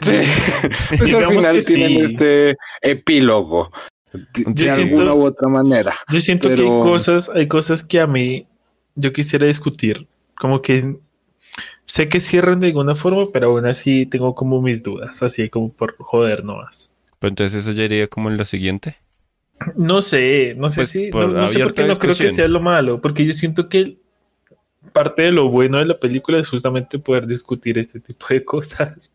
[0.00, 0.12] Sí.
[0.98, 1.98] Pues al final tienen sí.
[2.00, 3.70] este epílogo.
[4.12, 5.94] De, Yo alguna siento- u otra manera.
[6.10, 8.46] Yo siento que hay cosas, hay cosas que a mí
[8.96, 10.06] yo quisiera discutir.
[10.36, 10.96] Como que
[11.84, 15.70] sé que cierran de alguna forma, pero aún así tengo como mis dudas, así como
[15.70, 16.90] por joder nomás.
[17.18, 18.96] Pero entonces eso ya iría como en lo siguiente.
[19.76, 22.30] No sé, no sé Pues, si, por no, no sé por qué no creo que
[22.30, 23.96] sea lo malo, porque yo siento que
[24.92, 29.12] parte de lo bueno de la película es justamente poder discutir este tipo de cosas.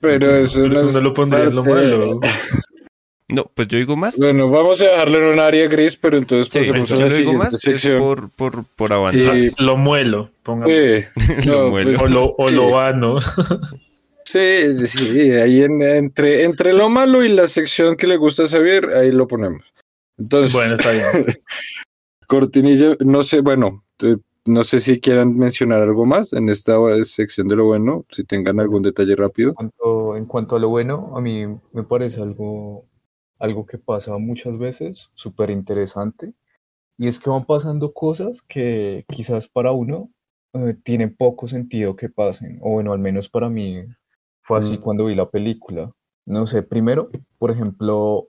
[0.00, 2.20] Pero eso Por eso no no es lo pondría en lo malo.
[3.28, 4.18] No, pues yo digo más.
[4.18, 7.06] Bueno, vamos a dejarlo en un área gris, pero entonces Sí, pasemos yo a la
[7.08, 9.36] lo digo siguiente más es por, por, por avanzar.
[9.36, 10.74] Y- Lo muelo, pongamos.
[10.74, 11.04] Sí,
[11.48, 11.98] Lo no, muelo.
[11.98, 13.18] pues, O lo, o lo vano.
[14.24, 18.86] sí, sí, ahí en- entre, entre lo malo y la sección que le gusta saber,
[18.94, 19.64] ahí lo ponemos.
[20.18, 21.04] Entonces, Bueno, está bien.
[22.28, 27.48] cortinilla, no sé, bueno, eh, no sé si quieran mencionar algo más en esta sección
[27.48, 29.50] de lo bueno, si tengan algún detalle rápido.
[29.50, 32.84] En cuanto, en cuanto a lo bueno, a mí me parece algo,
[33.38, 36.32] algo que pasa muchas veces, súper interesante,
[36.96, 40.10] y es que van pasando cosas que quizás para uno
[40.52, 43.84] eh, tienen poco sentido que pasen, o bueno, al menos para mí
[44.44, 44.80] fue así Mm.
[44.82, 45.90] cuando vi la película.
[46.26, 48.26] No sé, primero, por ejemplo,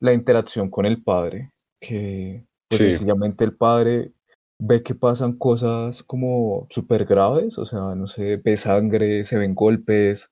[0.00, 2.90] la interacción con el padre, que pues, Sí.
[2.90, 4.12] sencillamente el padre
[4.58, 9.54] ve que pasan cosas como súper graves, o sea, no sé, ve sangre, se ven
[9.54, 10.30] golpes,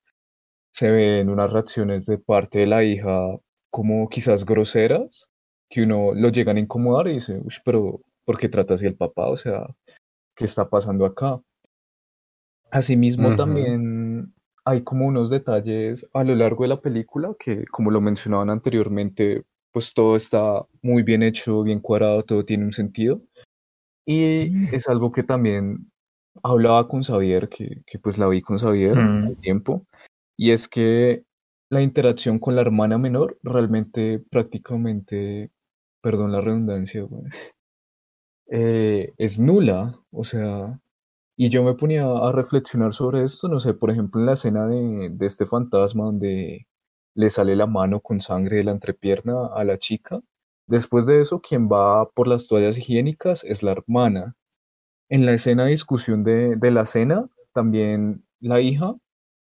[0.73, 3.39] se ven unas reacciones de parte de la hija
[3.71, 5.31] como quizás groseras,
[5.71, 8.97] que uno lo llegan a incomodar y dice, uy, pero ¿por qué trata así el
[8.97, 9.29] papá?
[9.29, 9.67] O sea,
[10.35, 11.41] ¿qué está pasando acá?
[12.71, 13.37] Asimismo, Ujú.
[13.37, 14.34] también
[14.65, 19.45] hay como unos detalles a lo largo de la película que, como lo mencionaban anteriormente,
[19.73, 23.21] pues todo está muy bien hecho, bien cuadrado, todo tiene un sentido.
[24.07, 25.91] Y es algo que también
[26.43, 29.27] hablaba con Xavier, que, que pues la vi con Xavier Mm.
[29.27, 29.87] al tiempo,
[30.37, 31.25] y es que
[31.71, 35.51] la interacción con la hermana menor realmente prácticamente,
[36.03, 37.07] perdón la redundancia,
[38.51, 40.81] eh, es nula, o sea,
[41.37, 44.67] y yo me ponía a reflexionar sobre esto, no sé, por ejemplo, en la escena
[44.69, 46.67] de, de este fantasma donde
[47.15, 50.21] le sale la mano con sangre de la entrepierna a la chica.
[50.67, 54.37] Después de eso, quien va por las toallas higiénicas es la hermana.
[55.09, 58.95] En la escena de discusión de, de la cena, también la hija,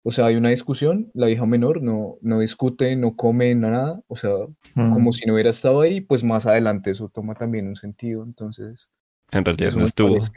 [0.03, 4.16] o sea, hay una discusión, la hija menor no, no discute, no come nada, o
[4.16, 4.31] sea,
[4.74, 5.12] como Mm.
[5.12, 8.90] si no hubiera estado ahí, pues más adelante eso toma también un sentido, entonces
[9.33, 10.09] En realidad eso no estuvo.
[10.18, 10.31] parece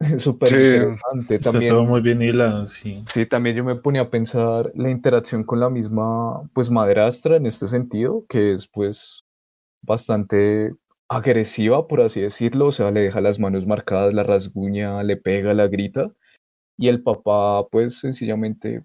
[0.18, 0.54] súper Sí.
[0.54, 1.34] interesante.
[1.36, 3.02] Está También, todo muy bien hilado, sí.
[3.06, 7.46] sí, también yo me ponía a pensar la interacción con la misma, pues, madrastra en
[7.46, 9.20] este sentido, que es, pues,
[9.82, 10.74] bastante
[11.08, 15.52] agresiva, por así decirlo, o sea, le deja las manos marcadas, la rasguña, le pega,
[15.54, 16.10] la grita,
[16.76, 18.82] y el papá, pues, sencillamente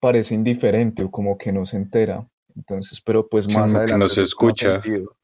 [0.00, 2.26] parece indiferente o como que no se entera.
[2.56, 4.82] Entonces, pero pues más Como que adelante no se escucha.
[4.82, 5.16] sentido.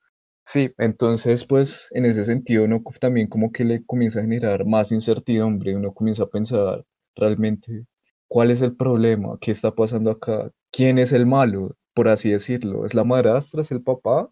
[0.50, 4.64] Sí, entonces pues en ese sentido uno co- también como que le comienza a generar
[4.64, 7.84] más incertidumbre, uno comienza a pensar realmente
[8.28, 12.86] cuál es el problema, qué está pasando acá, quién es el malo, por así decirlo,
[12.86, 14.30] es la madrastra, es el papá,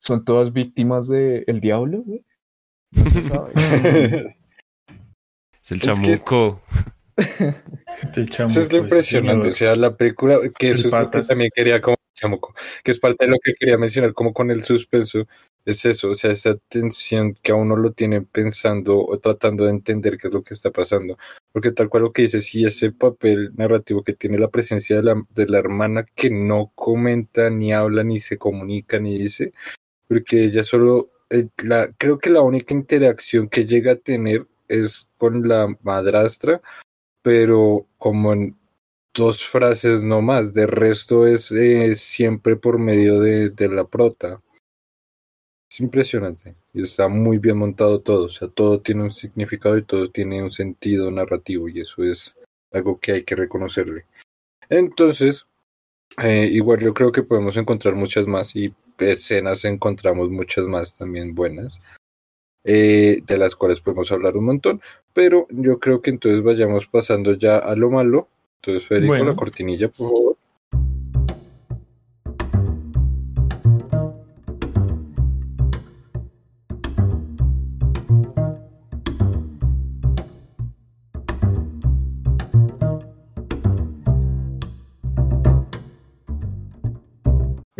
[0.00, 2.24] son todas víctimas del diablo, güey?
[2.90, 3.52] No se sabe.
[5.62, 6.12] Es el Es que-
[7.18, 7.62] chamuco.
[8.02, 9.54] Este Eso es chamuco, lo impresionante, o señor.
[9.54, 13.26] sea, la película, que eso es lo que también quería como chamuco, que es parte
[13.26, 15.26] de lo que quería mencionar como con el suspenso,
[15.64, 19.70] es eso, o sea, esa tensión que a uno lo tiene pensando o tratando de
[19.70, 21.18] entender qué es lo que está pasando,
[21.52, 25.02] porque tal cual lo que dice, sí, ese papel narrativo que tiene la presencia de
[25.02, 29.52] la, de la hermana que no comenta, ni habla, ni se comunica, ni dice,
[30.08, 35.08] porque ella solo, eh, la, creo que la única interacción que llega a tener es
[35.18, 36.62] con la madrastra,
[37.28, 38.56] pero como en
[39.12, 44.40] dos frases no más, de resto es eh, siempre por medio de, de la prota.
[45.70, 49.84] Es impresionante y está muy bien montado todo, o sea, todo tiene un significado y
[49.84, 52.34] todo tiene un sentido narrativo y eso es
[52.72, 54.06] algo que hay que reconocerle.
[54.70, 55.46] Entonces,
[56.22, 61.34] eh, igual yo creo que podemos encontrar muchas más y escenas encontramos muchas más también
[61.34, 61.78] buenas,
[62.70, 64.82] eh, de las cuales podemos hablar un montón,
[65.14, 68.28] pero yo creo que entonces vayamos pasando ya a lo malo.
[68.60, 69.24] Entonces, Federico, Bueno.
[69.24, 70.36] la cortinilla, por favor.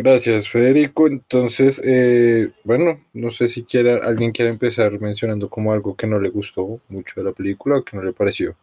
[0.09, 1.05] Gracias, Federico.
[1.07, 6.19] Entonces, eh, bueno, no sé si quiera, alguien quiere empezar mencionando como algo que no
[6.19, 8.55] le gustó mucho de la película o que no le pareció.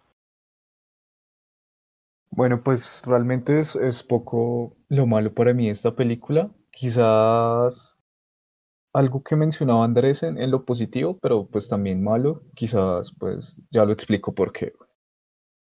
[2.31, 6.51] Bueno, pues realmente es, es poco lo malo para mí esta película.
[6.73, 7.97] Quizás
[8.93, 12.43] algo que mencionaba Andrés en, en lo positivo, pero pues también malo.
[12.57, 14.73] Quizás pues ya lo explico por qué.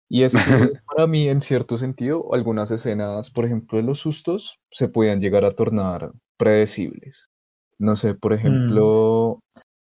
[0.08, 0.42] Y es que
[0.86, 5.44] para mí, en cierto sentido, algunas escenas, por ejemplo, de los sustos, se podían llegar
[5.44, 7.28] a tornar predecibles.
[7.78, 9.40] No sé, por ejemplo,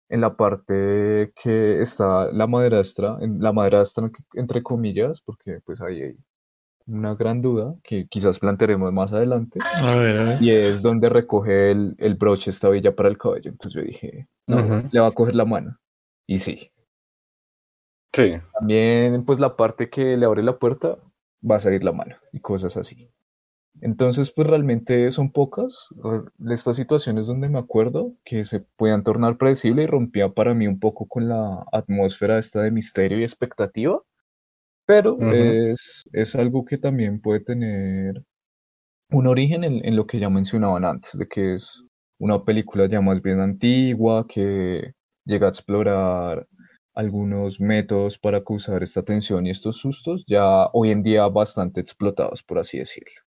[0.10, 6.02] en la parte que está la madrastra, en la madrastra entre comillas, porque pues ahí
[6.02, 6.18] hay
[6.88, 10.40] una gran duda que quizás plantearemos más adelante, A ver, a ver.
[10.42, 13.52] y es donde recoge el, el broche esta villa para el cabello.
[13.52, 14.90] Entonces yo dije, no, Ujú.
[14.92, 15.78] le va a coger la mano.
[16.28, 16.72] Y sí,
[18.16, 20.98] Sí, también, pues la parte que le abre la puerta
[21.50, 23.10] va a salir la mano y cosas así.
[23.82, 25.90] Entonces, pues realmente son pocas
[26.50, 30.80] estas situaciones donde me acuerdo que se podían tornar predecible y rompía para mí un
[30.80, 34.02] poco con la atmósfera esta de misterio y expectativa.
[34.86, 35.32] Pero Ujú.
[35.32, 38.24] es, es algo que también puede tener
[39.12, 41.84] un origen en, en lo que ya mencionaban antes, de que es
[42.20, 44.94] una película ya más bien antigua, que
[45.26, 46.48] llega a explorar
[46.96, 52.42] algunos métodos para causar esta tensión y estos sustos, ya hoy en día bastante explotados,
[52.42, 53.26] por así decirlo.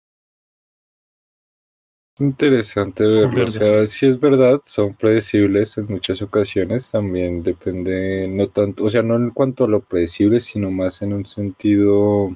[2.18, 3.44] Interesante verlo.
[3.44, 6.90] O sea, si es verdad, son predecibles en muchas ocasiones.
[6.90, 11.12] También depende, no tanto, o sea, no en cuanto a lo predecible, sino más en
[11.12, 12.34] un sentido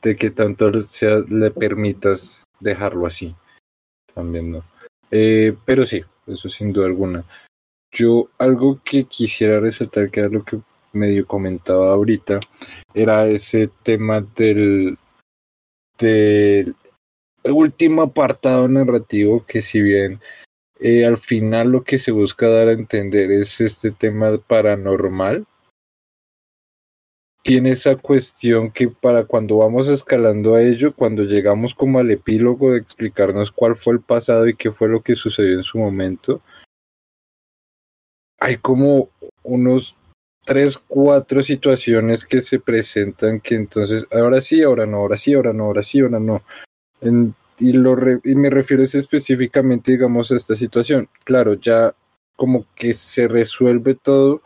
[0.00, 3.34] de que tanto sea, le permitas dejarlo así.
[4.14, 4.64] También no.
[5.10, 7.24] Eh, pero sí, eso sin duda alguna.
[7.94, 10.58] Yo, algo que quisiera resaltar, que era lo que
[10.92, 12.40] medio comentaba ahorita,
[12.92, 14.98] era ese tema del,
[15.98, 16.74] del
[17.44, 20.20] último apartado narrativo que si bien
[20.80, 25.46] eh, al final lo que se busca dar a entender es este tema paranormal,
[27.44, 32.72] tiene esa cuestión que para cuando vamos escalando a ello, cuando llegamos como al epílogo
[32.72, 36.40] de explicarnos cuál fue el pasado y qué fue lo que sucedió en su momento,
[38.44, 39.08] hay como
[39.42, 39.96] unos
[40.44, 45.54] tres, cuatro situaciones que se presentan que entonces, ahora sí, ahora no, ahora sí, ahora
[45.54, 46.42] no, ahora sí, ahora no.
[47.58, 51.08] Y, lo re- y me refiero es específicamente, digamos, a esta situación.
[51.24, 51.94] Claro, ya
[52.36, 54.42] como que se resuelve todo,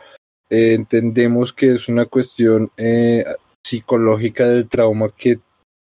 [0.49, 3.25] eh, entendemos que es una cuestión eh,
[3.67, 5.41] psicológica del trauma que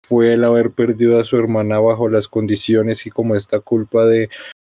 [0.06, 4.28] fue el haber perdido a su hermana bajo las condiciones y como esta culpa de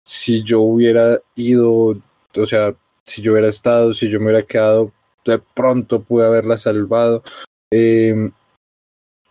[0.04, 2.02] si yo hubiera ido,
[2.36, 2.74] o sea,
[3.08, 4.92] si yo hubiera estado, si yo me hubiera quedado,
[5.26, 7.24] de pronto pude haberla salvado.
[7.72, 8.32] Eh,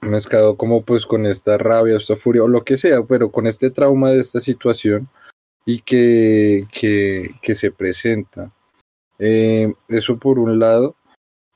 [0.00, 3.70] mezclado como pues con esta rabia, esta furia o lo que sea, pero con este
[3.70, 5.08] trauma de esta situación
[5.64, 8.52] y que, que, que se presenta.
[9.18, 10.96] Eh, eso por un lado,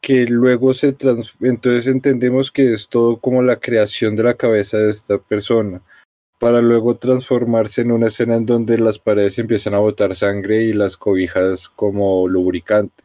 [0.02, 4.78] que luego se trans entonces entendemos que es todo como la creación de la cabeza
[4.78, 5.82] de esta persona,
[6.40, 10.72] para luego transformarse en una escena en donde las paredes empiezan a botar sangre y
[10.72, 13.04] las cobijas como lubricante.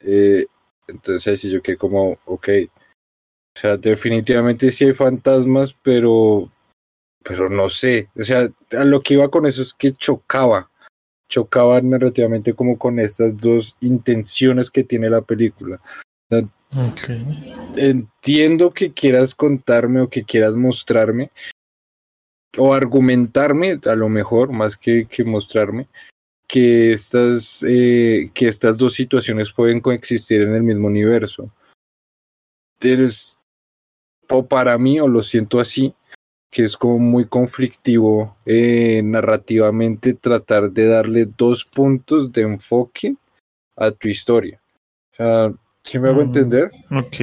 [0.00, 0.46] Eh,
[0.86, 2.48] entonces sí yo quedé como, ok,
[3.54, 6.50] o sea, definitivamente sí hay fantasmas, pero,
[7.22, 8.08] pero no sé.
[8.18, 10.70] O sea, a lo que iba con eso es que chocaba.
[11.28, 15.82] Chocaba narrativamente como con estas dos intenciones que tiene la película.
[17.76, 21.30] Entiendo que quieras contarme o que quieras mostrarme
[22.56, 25.88] o argumentarme, a lo mejor, más que, que mostrarme,
[26.48, 31.50] que estas, eh, que estas dos situaciones pueden coexistir en el mismo universo.
[32.80, 33.38] Eres,
[34.30, 35.94] o para mí, o lo siento así,
[36.50, 43.16] que es como muy conflictivo eh, narrativamente tratar de darle dos puntos de enfoque
[43.76, 44.60] a tu historia.
[45.12, 46.24] O sea, si me hago Mm.
[46.24, 47.16] entender, Ok.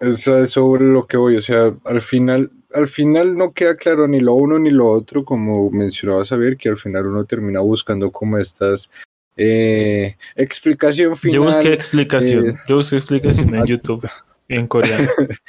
[0.00, 1.36] eso es sobre lo que voy.
[1.36, 5.24] O sea, al final, al final no queda claro ni lo uno ni lo otro,
[5.24, 8.90] como mencionaba Xavier, que al final uno termina buscando como estas
[9.36, 11.34] eh, explicación final.
[11.36, 12.50] Yo busqué explicación.
[12.50, 14.08] eh, Yo busqué explicación en YouTube,
[14.48, 15.08] en coreano.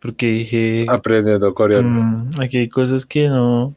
[0.00, 1.88] Porque dije, aprendiendo coreano.
[1.88, 3.74] mm, aquí hay cosas que no.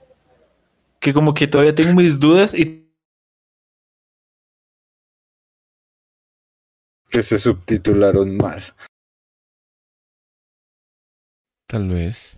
[1.00, 2.88] Que como que todavía tengo mis dudas y.
[7.10, 8.64] que se subtitularon mal.
[11.72, 12.36] Tal vez.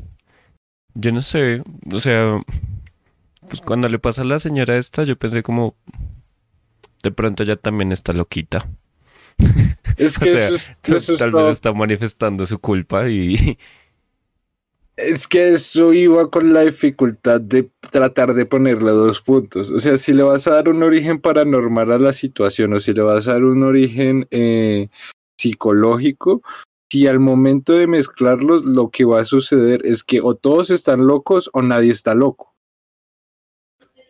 [0.94, 2.40] Yo no sé, o sea,
[3.50, 5.76] pues cuando le pasa a la señora esta, yo pensé como,
[7.02, 8.70] de pronto ya también está loquita.
[9.98, 10.76] Es O que sea, eso es,
[11.18, 13.58] Tal vez está- está manifestando su culpa y
[14.98, 19.72] es que eso iba con la dificultad de tratar de ponerle dos puntos.
[19.72, 22.94] O sea, si le vas a dar un origen paranormal a la situación o si
[22.94, 24.90] le vas a dar un origen eh,
[25.40, 26.44] psicológico,
[26.94, 31.08] si al momento de mezclarlos lo que va a suceder es que o todos están
[31.08, 32.54] locos o nadie está loco.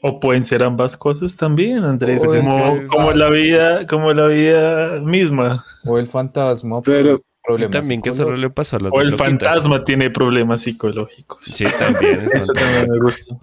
[0.02, 2.22] O pueden ser ambas cosas también, Andrés.
[2.26, 5.64] Pues es como, que- como la vida, como la vida misma.
[5.86, 6.82] O el fantasma.
[6.82, 11.46] Pero- pues, también que solo le pasó a las O el fantasma tiene problemas psicológicos.
[11.46, 12.30] Sí, también.
[12.34, 13.36] Eso también me gusta.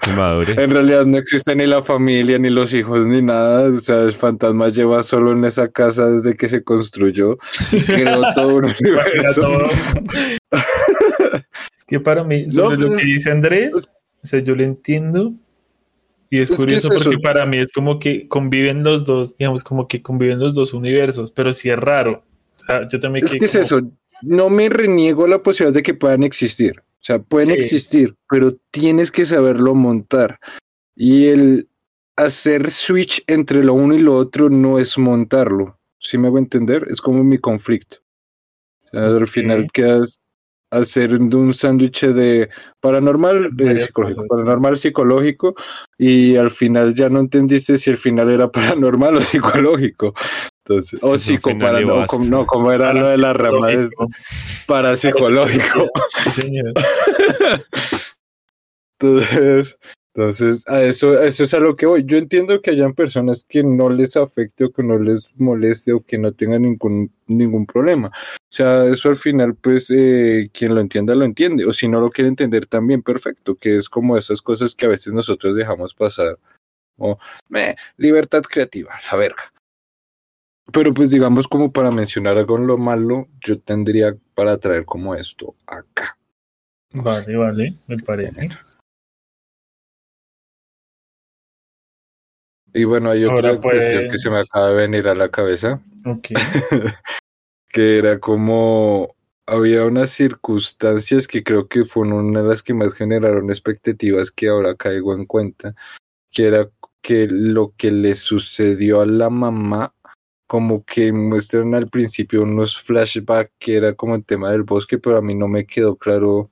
[0.00, 0.62] Que madure.
[0.62, 3.68] En realidad no existe ni la familia, ni los hijos, ni nada.
[3.68, 7.38] O sea, el fantasma lleva solo en esa casa desde que se construyó.
[7.86, 9.66] Creó todo un universo.
[11.76, 13.88] es que para mí, sobre lo pues, que dice Andrés,
[14.20, 15.32] o sea, yo lo entiendo.
[16.28, 17.04] Y es, Es que curioso es eso.
[17.04, 20.74] porque para mí es como que conviven los dos, digamos, como que conviven los dos
[20.74, 22.24] universos, pero sí es raro.
[22.54, 23.80] O sea, yo también Es que es como- eso.
[24.22, 26.80] No me reniego la posibilidad de que puedan existir.
[26.80, 27.52] O sea, pueden Sí.
[27.54, 30.38] existir, pero tienes que saberlo montar.
[30.96, 31.68] Y el
[32.16, 35.78] hacer switch entre lo uno y lo otro no es montarlo.
[35.98, 36.86] ¿Sí me hago entender?
[36.90, 37.98] Es como mi conflicto.
[38.84, 40.20] O sea, al final quedas
[40.74, 42.48] haciendo un sándwich de
[42.80, 45.54] paranormal, eh, psicológico, paranormal psicológico,
[45.98, 50.14] y al final ya no entendiste si el final era paranormal o psicológico.
[50.66, 54.08] Entonces, o un psicopara, final no, no, como era lo de la rama de Psicológico.
[54.66, 55.90] parapsicológico.
[56.08, 56.72] Sí, señor.
[58.98, 59.76] Entonces,
[60.16, 62.04] entonces a eso, a eso es a lo que voy.
[62.04, 66.04] Yo entiendo que hayan personas que no les afecte o que no les moleste o
[66.04, 68.08] que no tengan ningún, ningún problema.
[68.08, 71.66] O sea, eso al final, pues, eh, quien lo entienda, lo entiende.
[71.66, 73.56] O si no lo quiere entender también, perfecto.
[73.56, 76.38] Que es como esas cosas que a veces nosotros dejamos pasar.
[76.96, 79.52] O, me, libertad creativa, la verga.
[80.72, 85.16] Pero pues digamos como para mencionar algo en lo malo, yo tendría para traer como
[85.16, 86.16] esto acá.
[86.92, 88.48] Vale, vale, me parece.
[92.74, 95.30] Y bueno, hay otra Ahora, cuestión que se me pues- acaba de venir a la
[95.30, 96.28] cabeza, Ok.
[97.68, 99.14] que era como
[99.46, 104.48] había unas circunstancias que creo que fueron una de las que más generaron expectativas que
[104.48, 105.74] ahora caigo en cuenta,
[106.30, 106.68] que era
[107.02, 109.94] que lo que le sucedió a la mamá,
[110.46, 115.18] como que muestran al principio unos flashbacks que era como el tema del bosque, pero
[115.18, 116.50] a mí no me quedó claro.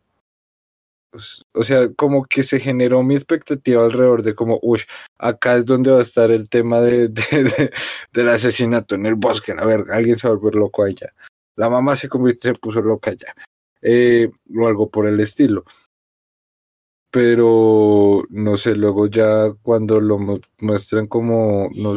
[1.13, 4.81] Pues, O sea, como que se generó mi expectativa alrededor de como, uy,
[5.19, 7.71] acá es donde va a estar el tema de, de- de-
[8.13, 9.53] del asesinato en el bosque.
[9.53, 11.13] A ver, alguien se va a volver loco allá.
[11.57, 13.35] La mamá se convirtió, se puso loca allá.
[13.83, 15.65] Eh, o algo por el estilo.
[17.11, 21.97] Pero no sé, luego ya cuando lo mu- muestran como, no,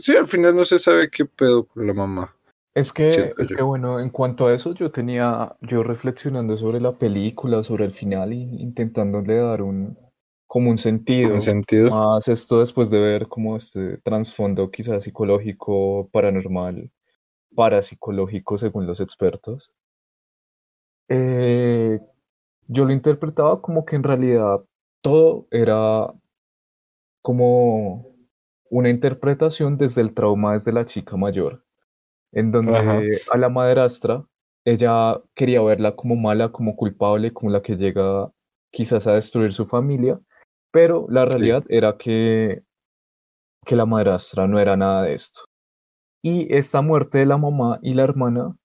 [0.00, 2.34] sí, al final no se sabe qué pedo con la mamá.
[2.78, 6.96] Es que, es que bueno, en cuanto a eso, yo tenía, yo reflexionando sobre la
[6.96, 9.98] película, sobre el final y intentándole dar un,
[10.46, 11.34] como un sentido.
[11.34, 11.90] ¿En sentido?
[11.90, 16.90] Más esto después de ver como este trasfondo quizás psicológico, paranormal,
[17.54, 19.72] parapsicológico según los expertos.
[21.08, 22.00] Eh,
[22.68, 24.62] yo lo interpretaba como que en realidad
[25.00, 26.12] todo era
[27.22, 28.14] como
[28.70, 31.64] una interpretación desde el trauma desde la chica mayor,
[32.32, 33.00] en donde Ajá.
[33.32, 34.24] a la madrastra
[34.64, 38.30] ella quería verla como mala, como culpable, como la que llega
[38.70, 40.20] quizás a destruir su familia,
[40.70, 42.62] pero la realidad era que,
[43.64, 45.40] que la madrastra no era nada de esto.
[46.22, 48.56] Y esta muerte de la mamá y la hermana,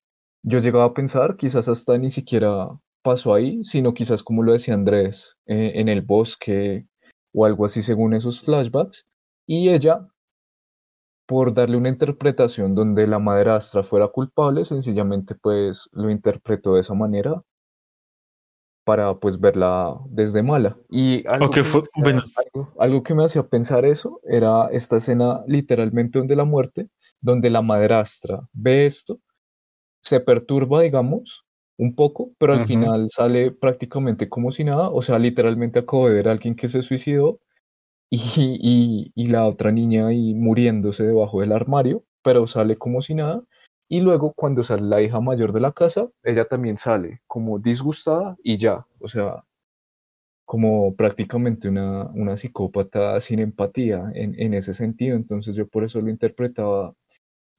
[0.43, 2.68] yo llegaba a pensar, quizás hasta ni siquiera
[3.01, 6.86] pasó ahí, sino quizás como lo decía Andrés, eh, en el bosque
[7.34, 9.05] o algo así según esos flashbacks.
[9.47, 10.07] Y ella,
[11.34, 16.93] por darle una interpretación donde la madrastra fuera culpable, sencillamente pues lo interpretó de esa
[16.93, 17.41] manera
[18.84, 20.77] para pues verla desde mala.
[20.91, 22.21] Y algo, que, me fue- hacía- bueno.
[22.36, 27.49] algo, algo que me hacía pensar eso era esta escena literalmente donde la muerte, donde
[27.49, 29.19] la madrastra ve esto,
[30.01, 31.45] se perturba, digamos,
[31.77, 36.13] un poco, pero al final sale prácticamente como si nada, o sea, literalmente acabo de
[36.13, 37.39] ver a alguien que se suicidó
[38.16, 43.43] y, la otra niña ahí muriéndose debajo del armario, pero sale como si nada.
[43.89, 48.38] Y luego cuando sale la hija mayor de la casa, ella también sale como disgustada
[48.43, 49.43] y ya, o sea,
[50.45, 55.16] como prácticamente una, una psicópata sin empatía en, en ese sentido.
[55.16, 56.95] Entonces yo por eso lo interpretaba.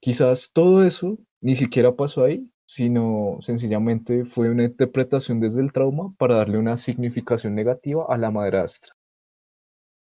[0.01, 6.15] Quizás todo eso ni siquiera pasó ahí, sino sencillamente fue una interpretación desde el trauma
[6.19, 8.94] para darle una significación negativa a la madrastra.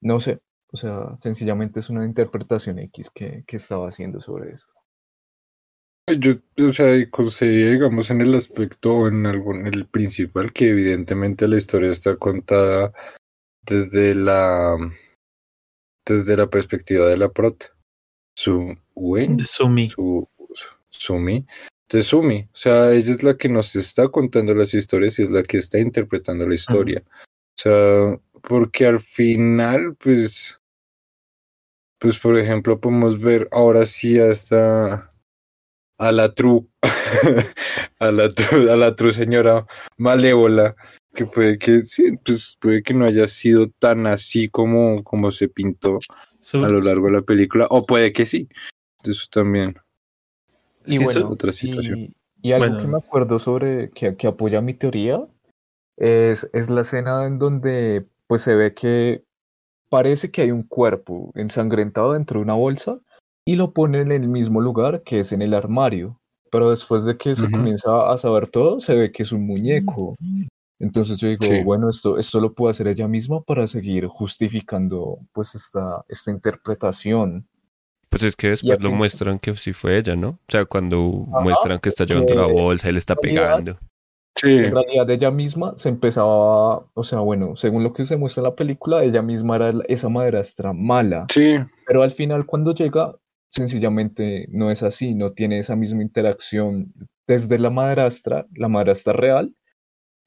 [0.02, 0.40] No sé,
[0.72, 4.68] o sea, sencillamente es una interpretación X que, que estaba haciendo sobre eso.
[6.20, 6.34] Yo,
[6.68, 11.48] o sea, y consideraría, digamos, en el aspecto o en algún, el principal, que evidentemente
[11.48, 12.92] la historia está contada
[13.62, 14.76] desde la,
[16.06, 17.68] desde la perspectiva de la prota.
[18.36, 19.88] Su, De Sumi.
[19.88, 21.46] su, su- Sumi,
[21.90, 22.50] de Sumi.
[22.52, 25.58] O sea, ella es la que nos está contando las historias y es la que
[25.58, 27.04] está interpretando la historia.
[27.62, 30.60] Sea, porque al final, pues,
[32.00, 35.14] pues por ejemplo, podemos ver ahora sí hasta
[35.98, 36.68] a la tru,
[38.00, 39.66] a la tru, a la tru señora
[39.98, 40.76] malévola,
[41.14, 45.48] que puede que sí, pues puede que no haya sido tan así como, como se
[45.48, 46.00] pintó
[46.66, 48.48] a lo largo de la película, o puede que sí.
[49.04, 49.76] Eso también.
[50.86, 52.00] Y Sí, eso- bueno, otra situación.
[52.00, 55.22] y, y algo que me acuerdo sobre que, que apoya mi teoría
[55.98, 59.24] es, es la escena en donde pues se ve que
[59.90, 63.00] parece que hay un cuerpo ensangrentado dentro de una bolsa
[63.46, 66.20] y lo ponen en el mismo lugar que es en el armario.
[66.52, 70.18] Pero después de que se comienza a saber todo, se ve que es un muñeco.
[70.80, 71.64] Entonces yo digo, Sí.
[71.64, 77.48] bueno, esto, esto lo puede hacer ella misma para seguir justificando pues esta, esta interpretación.
[78.10, 80.30] Pues es que después lo muestran que sí fue ella, ¿no?
[80.30, 83.78] O sea, cuando Ajá, muestran que está llevando la eh, bolsa y le está pegando.
[84.42, 88.42] Sí, En realidad ella misma se empezaba, o sea, bueno, según lo que se muestra
[88.42, 93.16] en la película, ella misma era esa madrastra mala, sí, pero al final cuando llega,
[93.52, 96.92] sencillamente no es así, no tiene esa misma interacción
[97.28, 99.54] desde la madrastra, la madrastra real,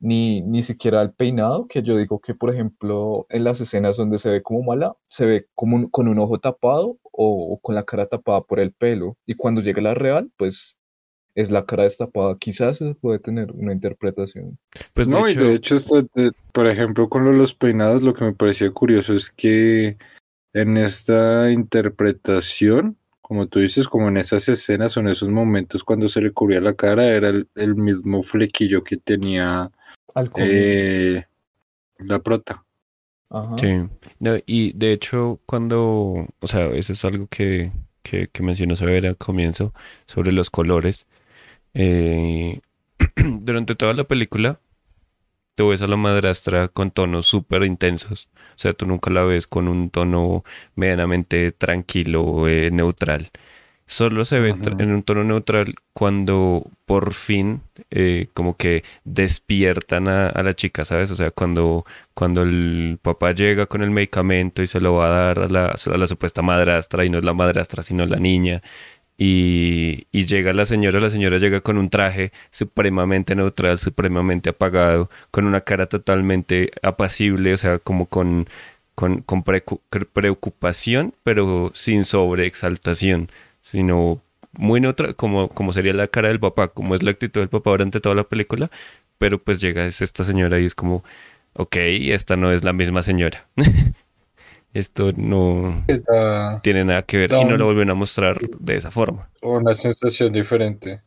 [0.01, 4.19] ni, ni siquiera el peinado, que yo digo que, por ejemplo, en las escenas donde
[4.19, 7.75] se ve como mala, se ve como un- con un ojo tapado o, o con
[7.75, 9.17] la cara tapada por el pelo.
[9.27, 10.79] Y cuando llega la real, pues
[11.35, 12.37] es la cara destapada.
[12.39, 14.59] Quizás se puede tener una interpretación.
[14.93, 17.55] Pues de no, hecho, y de hecho, esto, de- por ejemplo, con lo de los
[17.55, 19.97] peinados, lo que me parecía curioso es que
[20.53, 26.09] en esta interpretación, como tú dices, como en esas escenas o en esos momentos cuando
[26.09, 29.71] se le cubría la cara, era el, el mismo flequillo que tenía
[30.37, 31.25] eh,
[31.99, 32.65] la prota.
[33.31, 33.57] Ajá.
[33.59, 33.83] Sí,
[34.21, 37.73] no, y de hecho cuando, o sea, eso es algo que,
[38.03, 39.73] que, que mencionó Saber al comienzo
[40.07, 41.07] sobre los colores.
[41.75, 42.61] Eh,
[43.17, 44.61] durante toda la película,
[45.55, 48.29] tú ves a la madrastra con tonos súper intensos.
[48.51, 50.45] O sea, tú nunca la ves con un tono
[50.77, 53.31] medianamente tranquilo, eh, neutral.
[53.87, 57.61] Solo se ve en un tono neutral cuando por fin
[57.91, 61.11] eh, como que despiertan a, a la chica, ¿sabes?
[61.11, 65.09] O sea, cuando, cuando el papá llega con el medicamento y se lo va a
[65.11, 68.63] dar a la, a la supuesta madrastra y no es la madrastra sino la niña.
[69.17, 75.47] Y, llega la señora, la señora llega con un traje supremamente neutral, supremamente apagado, con
[75.47, 78.49] una cara totalmente apacible, o sea, como con,
[78.95, 79.25] con,
[80.13, 83.29] preocupación, pero sin sobreexaltación,
[83.61, 84.21] sino
[84.53, 87.71] muy neutral, como, como sería la cara del papá, como es la actitud del papá
[87.71, 88.71] durante toda la película,
[89.19, 91.05] pero pues llega es esta señora y es como,
[91.55, 93.47] ok, esta no es la misma señora.
[94.75, 95.85] Esto no
[96.63, 99.31] tiene nada que ver y no lo vuelven a mostrar de esa forma.
[99.41, 101.01] una sensación diferente.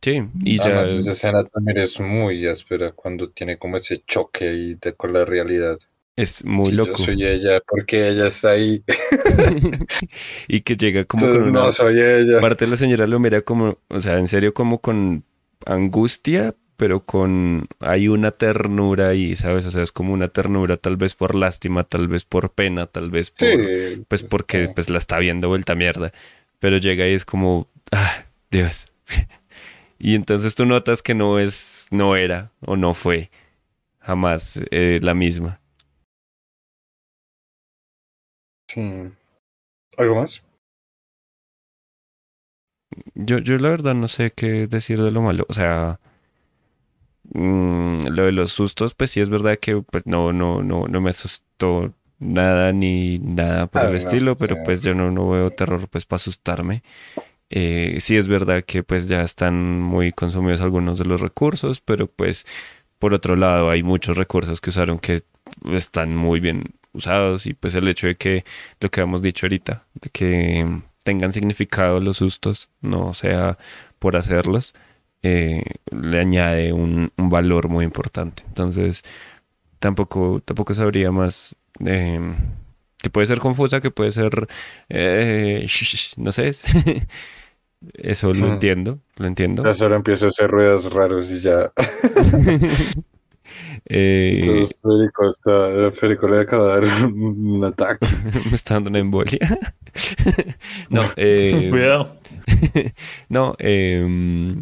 [0.00, 4.48] Sí, y ya Además, esa escena también es muy áspera cuando tiene como ese choque
[4.48, 5.78] ahí de, con la realidad.
[6.16, 6.98] es muy Si loco.
[6.98, 8.84] Yo soy ella, porque ella está ahí.
[10.48, 12.40] y que llega como Entonces, con una no soy ella.
[12.40, 15.24] parte la señora lo mira como, o sea, en serio como con
[15.66, 19.66] angustia, pero con hay una ternura ahí, ¿sabes?
[19.66, 23.10] O sea, es como una ternura tal vez por lástima, tal vez por pena, tal
[23.10, 26.12] vez por Sí, pues porque pues la está viendo vuelta mierda.
[26.58, 28.92] Pero llega y es como, ah, Dios.
[29.96, 33.30] Y entonces tú notas que no es, no era o no fue
[34.00, 35.60] jamás eh, la misma.
[38.68, 38.82] Sí.
[39.96, 40.42] ¿Algo más?
[43.14, 45.46] Yo, yo la verdad no sé qué decir de lo malo.
[45.48, 46.00] O sea,
[47.32, 51.00] mm, lo de los sustos, pues sí es verdad que pues, no, no, no, no
[51.00, 55.28] me asustó nada ni nada por Ah, el no, estilo, pero pues yo no, no
[55.30, 56.82] veo terror pues para asustarme.
[57.50, 62.06] Eh, sí es verdad que pues ya están muy consumidos algunos de los recursos, pero
[62.08, 62.46] pues
[62.98, 65.22] por otro lado hay muchos recursos que usaron que
[65.72, 68.44] están muy bien usados y pues el hecho de que
[68.80, 70.66] lo que hemos dicho ahorita, de que
[71.04, 73.58] tengan significado los sustos, no sea
[73.98, 74.74] por hacerlos,
[75.24, 78.44] eh, le añade un, un valor muy importante.
[78.46, 79.02] Entonces,
[79.78, 82.20] tampoco, tampoco sabría más eh,
[83.02, 84.46] que puede ser confusa, que puede ser,
[84.90, 85.66] eh,
[86.18, 86.52] no sé,
[87.94, 89.64] eso lo entiendo, lo entiendo.
[89.64, 91.72] Ya solo empieza a hacer ruedas raros y ya.
[93.86, 98.06] Eh, Entonces, Federico, está, Federico le acaba de dar un un ataque.
[98.50, 99.38] me está dando una embolia.
[100.88, 102.16] no, eh, Cuidado.
[103.28, 104.56] no, eh,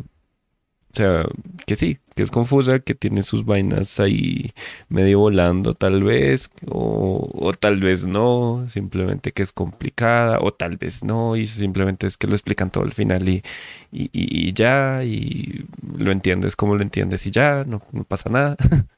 [0.93, 1.24] o sea,
[1.66, 4.53] que sí, que es confusa, que tiene sus vainas ahí
[4.90, 10.76] medio volando tal vez, o, o tal vez no, simplemente que es complicada, o tal
[10.76, 13.43] vez no, y simplemente es que lo explican todo al final y,
[13.90, 15.64] y, y- ya, y
[15.97, 18.57] lo entiendes como lo entiendes y ya, no, no pasa nada.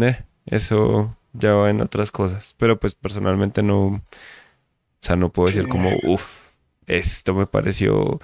[0.00, 4.00] Eh, eso ya va en otras cosas, pero pues personalmente no, o
[5.00, 8.20] sea, no puedo decir como, uff, esto me pareció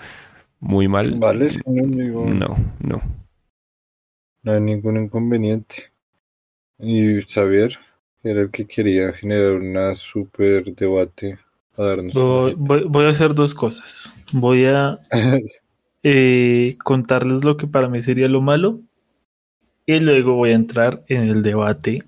[0.63, 1.19] muy mal.
[1.19, 3.03] Vale, sí, no, digo, No, no.
[4.45, 5.93] no hay ningún inconveniente.
[6.79, 7.79] Y Xavier
[8.23, 11.39] era el que quería generar una super debate
[11.77, 14.15] a darnos una Voy, voy- voy a hacer dos cosas.
[14.33, 14.99] Voy a
[16.03, 18.81] eh, contarles lo que para mí sería lo malo
[19.87, 22.03] y luego voy a entrar en el debate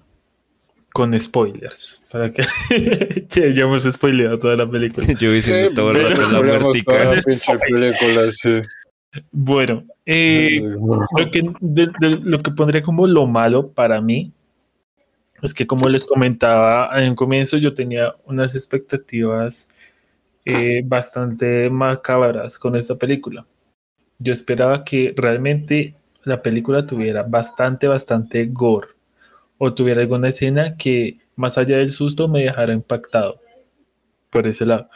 [0.95, 2.43] con spoilers para que
[3.29, 5.05] Che, ya hemos spoileado toda la película.
[5.19, 7.11] Yo diciendo Sí, todo el rato la muertica.
[7.69, 8.63] película, sí.
[9.33, 14.33] Bueno, eh, lo que, de- de- lo que pondría como lo malo para mí
[15.43, 19.69] es que como les comentaba en un comienzo yo tenía unas expectativas
[20.45, 23.45] eh, bastante macabras con esta película.
[24.21, 28.94] Yo esperaba que realmente la película tuviera bastante, bastante gore
[29.59, 33.41] o tuviera alguna escena que más allá del susto me dejara impactado
[34.31, 34.87] por ese lado.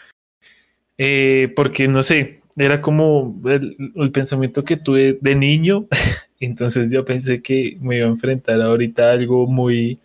[0.99, 5.87] Eh, porque no sé, era como el, el pensamiento que tuve de niño
[6.41, 9.99] Entonces yo pensé que me iba a enfrentar ahorita a algo muy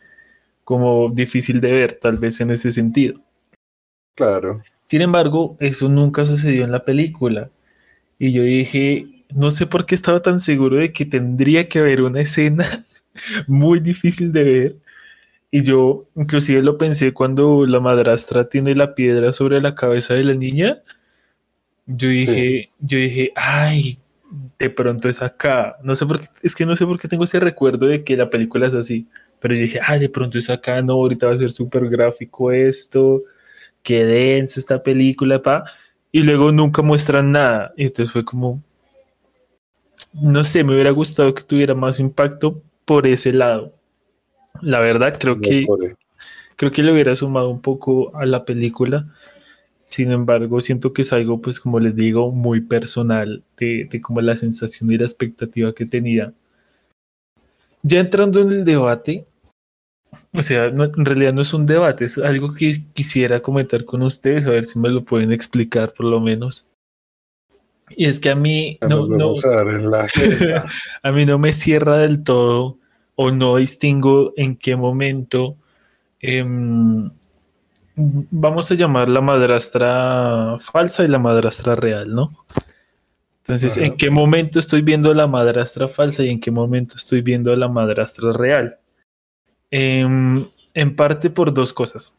[0.64, 3.20] como difícil de ver, tal vez en ese sentido.
[4.16, 4.62] Claro.
[4.84, 7.50] Sin embargo, eso nunca sucedió en la película.
[8.18, 12.02] Y yo dije, no sé por qué estaba tan seguro de que tendría que haber
[12.02, 12.66] una escena
[13.48, 14.76] muy difícil de ver.
[15.52, 20.24] Y yo inclusive lo pensé cuando la madrastra tiene la piedra sobre la cabeza de
[20.24, 20.82] la niña.
[21.86, 24.00] Yo dije, yo dije, ay,
[24.58, 25.78] de pronto es acá.
[25.84, 28.18] No sé por qué, es que no sé por qué tengo ese recuerdo de que
[28.18, 29.08] la película es así.
[29.40, 32.52] Pero yo dije, ay, de pronto es acá, no, ahorita va a ser súper gráfico
[32.52, 33.22] esto,
[33.84, 35.66] qué denso esta película, pa.
[36.12, 37.74] Y luego nunca muestran nada.
[37.78, 38.64] Y entonces fue como,
[40.14, 43.74] no sé, me hubiera gustado que tuviera más impacto por ese lado.
[44.62, 45.66] La verdad, creo que
[46.56, 49.08] creo que le hubiera sumado un poco a la película.
[49.86, 54.22] Sin embargo, siento que es algo, pues como les digo, muy personal de, de como
[54.22, 56.34] la sensación y la expectativa que tenía.
[57.82, 59.26] Ya entrando en el debate,
[60.34, 64.02] o sea, no, en realidad no es un debate, es algo que quisiera comentar con
[64.04, 66.66] ustedes, a ver si me lo pueden explicar por lo menos.
[67.90, 70.66] Y es que a mí no, no a,
[71.04, 72.78] a mí no me cierra del todo
[73.16, 75.56] o no distingo en qué momento
[76.20, 77.12] em,
[77.96, 82.32] vamos a llamar la madrastra falsa y la madrastra real, ¿no?
[83.40, 87.54] Entonces, ¿en qué momento estoy viendo la madrastra falsa y en qué momento estoy viendo
[87.58, 88.78] la madrastra real?
[89.70, 92.16] Em, en parte por dos cosas.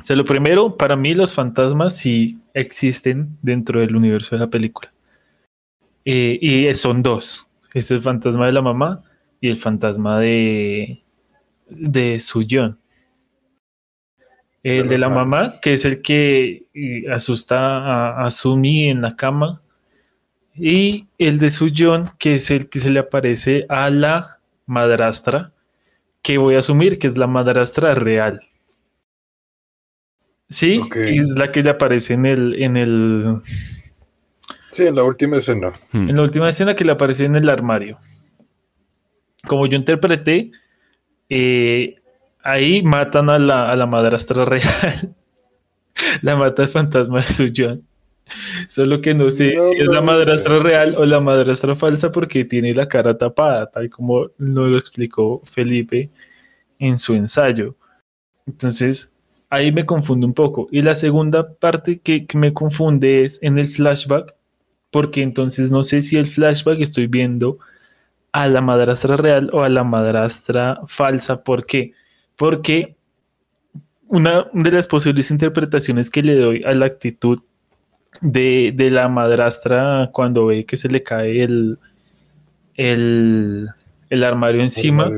[0.00, 4.50] O sea, lo primero, para mí los fantasmas sí existen dentro del universo de la
[4.50, 4.92] película.
[6.04, 7.46] Eh, y son dos.
[7.74, 9.02] Es el fantasma de la mamá
[9.40, 11.02] y el fantasma de,
[11.68, 12.78] de Suyon.
[14.62, 19.16] El de la mamá, que es el que eh, asusta a, a Sumi en la
[19.16, 19.60] cama.
[20.54, 25.52] Y el de Suyon, que es el que se le aparece a la madrastra,
[26.22, 28.40] que voy a asumir que es la madrastra real.
[30.52, 33.40] Sí, es la que le aparece en el, en el.
[34.70, 35.72] Sí, en la última escena.
[35.92, 36.10] Hmm.
[36.10, 37.98] En la última escena que le aparece en el armario.
[39.46, 40.52] Como yo interpreté,
[41.30, 41.96] eh,
[42.42, 45.14] ahí matan a la, a la madrastra real.
[46.22, 47.82] la mata el fantasma de su John.
[48.68, 52.74] Solo que no sé si es la madrastra real o la madrastra falsa porque tiene
[52.74, 56.10] la cara tapada, tal como nos lo explicó Felipe
[56.78, 57.76] en su ensayo.
[58.46, 59.12] Entonces,
[59.52, 60.66] ahí me confunde un poco.
[60.70, 64.34] Y la segunda parte que, me confunde es en el flashback,
[64.90, 67.58] porque entonces no sé si el flashback estoy viendo
[68.32, 71.44] a la madrastra real o a la madrastra falsa.
[71.44, 71.92] ¿Por qué?
[72.36, 72.96] Porque
[74.08, 77.40] una de las posibles interpretaciones que le doy a la actitud
[78.22, 81.78] de, la madrastra cuando ve que se le cae el,
[82.76, 83.68] el,
[84.24, 85.10] armario encima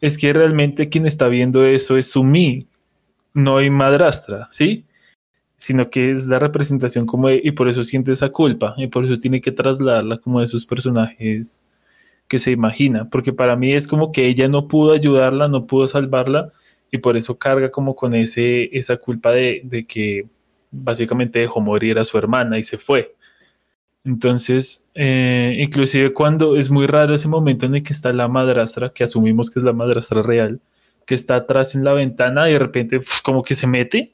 [0.00, 2.66] es que realmente quien está viendo eso es Sumi,
[3.34, 4.86] no hay madrastra, ¿sí?
[5.56, 9.18] Sino que es la representación como y por eso siente esa culpa y por eso
[9.18, 11.60] tiene que trasladarla como de esos personajes
[12.28, 15.88] que se imagina, porque para mí es como que ella no pudo ayudarla, no pudo
[15.88, 16.52] salvarla
[16.90, 20.26] y por eso carga como con ese, esa culpa de, de que
[20.70, 23.14] básicamente dejó morir a su hermana y se fue.
[24.04, 28.90] Entonces, eh, inclusive cuando es muy raro ese momento en el que está la madrastra,
[28.90, 30.60] que asumimos que es la madrastra real,
[31.06, 34.12] que está atrás en la ventana y de repente como que se mete.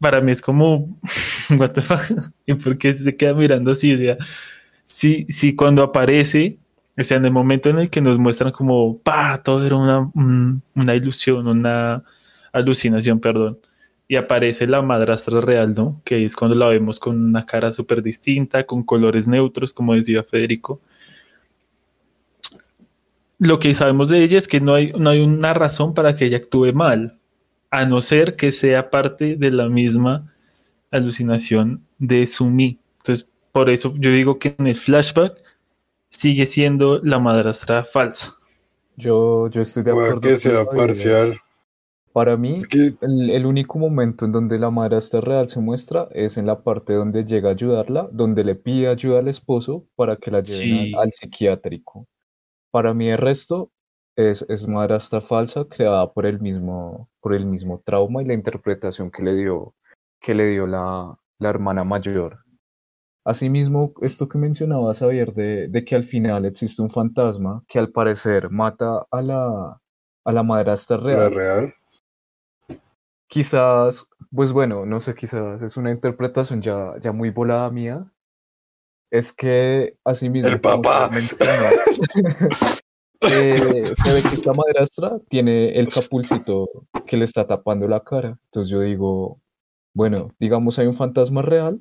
[0.00, 0.98] Para mí es como,
[1.58, 2.02] what the fuck?
[2.46, 3.92] ¿Y por qué se queda mirando así?
[3.92, 4.16] O sea,
[4.84, 6.58] si, si cuando aparece,
[6.96, 10.10] o sea, en el momento en el que nos muestran como, pa, todo era una,
[10.74, 12.04] una ilusión, una
[12.52, 13.58] alucinación, perdón.
[14.06, 16.00] Y aparece la madrastra real, ¿no?
[16.04, 20.22] Que es cuando la vemos con una cara súper distinta, con colores neutros, como decía
[20.22, 20.80] Federico
[23.38, 26.26] lo que sabemos de ella es que no hay, no hay una razón para que
[26.26, 27.18] ella actúe mal,
[27.70, 30.34] a no ser que sea parte de la misma
[30.90, 32.78] alucinación de Sumi.
[32.98, 35.42] Entonces, por eso yo digo que en el flashback
[36.10, 38.34] sigue siendo la madrastra falsa.
[38.96, 40.20] Yo, yo estoy de acuerdo.
[40.20, 41.38] que sea parcial.
[42.12, 42.56] Para mí,
[43.00, 47.24] el, único momento en donde la madrastra real se muestra es en la parte donde
[47.24, 52.08] llega a ayudarla, donde le pide ayuda al esposo para que la lleven al psiquiátrico.
[52.70, 53.70] Para mí el resto
[54.16, 59.10] es, es madrastra falsa creada por el mismo, por el mismo trauma y la interpretación
[59.10, 59.74] que le dio,
[60.20, 62.44] que le dio la, la hermana mayor.
[63.24, 67.90] Asimismo, esto que mencionaba Xavier de, de, que al final existe un fantasma que al
[67.90, 69.80] parecer mata a la,
[70.24, 71.34] a la madrastra real.
[71.34, 71.74] real?
[73.28, 78.10] Quizás, pues bueno, no sé, quizás es una interpretación ya, ya muy volada mía,
[79.10, 80.50] es que así mismo.
[80.50, 81.10] El papá.
[83.20, 86.68] eh, se ve que esta madrastra tiene el capulcito
[87.06, 88.38] que le está tapando la cara.
[88.44, 89.40] Entonces yo digo,
[89.94, 91.80] bueno, digamos hay un fantasma real,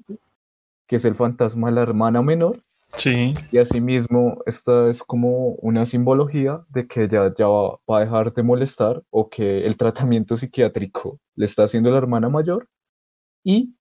[0.88, 2.64] que es el fantasma de la hermana menor,
[2.96, 3.34] Sí.
[3.52, 8.34] y asimismo esta es como una simbología de que ella ya va, va a dejar
[8.34, 12.70] de molestar o que el tratamiento psiquiátrico le está haciendo la hermana mayor
[13.44, 13.76] y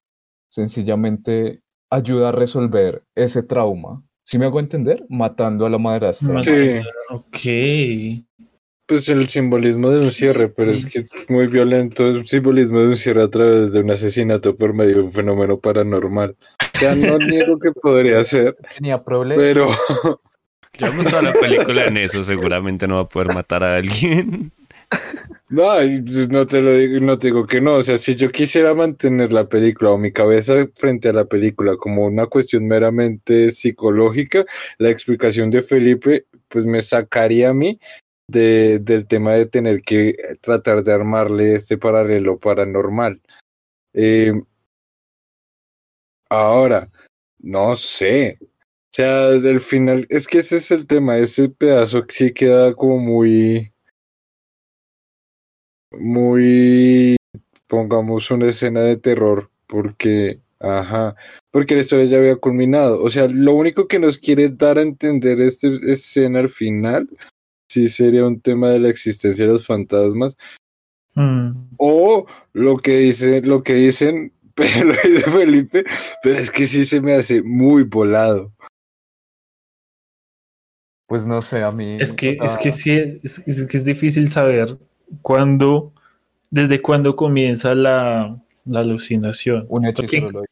[0.49, 4.03] sencillamente ayuda a resolver ese trauma.
[4.25, 5.05] ¿Sí me hago entender?
[5.09, 6.43] Matando a la madrastra.
[6.43, 6.81] Sí,
[7.11, 8.25] Ok.
[8.87, 12.87] pues el simbolismo de un cierre, pero es que es muy violento el simbolismo de
[12.89, 16.37] un cierre a través de un asesinato por medio de un fenómeno paranormal.
[16.79, 19.45] Sea, no niego que podría ser, Tenía problemas.
[19.45, 19.69] pero
[20.79, 24.51] Ya hemos toda la película en eso, seguramente no va a poder matar a alguien.
[25.49, 27.75] No, pues, no te lo digo, no te digo que no.
[27.75, 31.77] O sea, si yo quisiera mantener la película o mi cabeza frente a la película
[31.77, 34.45] como una cuestión meramente psicológica,
[34.79, 37.79] la explicación de Felipe, pues me sacaría a mí
[38.29, 43.21] de, del tema de tener que tratar de armarle este paralelo paranormal.
[43.95, 44.33] Eh,
[46.29, 46.89] ahora,
[47.39, 48.39] no sé.
[48.41, 52.99] O sea, el final, es que ese es el tema, ese pedazo sí queda como
[52.99, 53.73] muy,
[55.93, 57.17] muy,
[57.67, 61.17] pongamos una escena de terror, porque, ajá,
[61.51, 63.03] porque la historia ya había culminado.
[63.03, 67.09] O sea, lo único que nos quiere dar a entender esta escena al final,
[67.71, 70.37] sí sería un tema de la existencia de los fantasmas,
[71.17, 71.71] Mm.
[71.79, 75.85] o lo que dice, lo que dicen, pero lo dice Felipe,
[76.23, 78.53] pero es que sí se me hace muy volado.
[81.09, 81.99] Pues no sé, a mí.
[82.01, 84.77] Es que, o es que sí, es, es que es difícil saber
[85.23, 85.93] cuándo,
[86.51, 89.67] desde cuándo comienza la, la alucinación.
[89.69, 90.45] un Porque, lo hizo.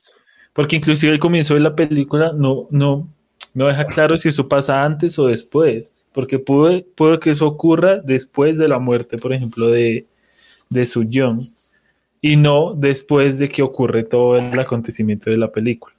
[0.53, 3.09] porque inclusive el comienzo de la película no, no,
[3.55, 5.91] no deja claro si eso pasa antes o después.
[6.13, 10.07] Porque puede, puede que eso ocurra después de la muerte, por ejemplo, de,
[10.71, 11.43] de Su Young,
[12.21, 15.93] y no después de que ocurre todo el acontecimiento de la película.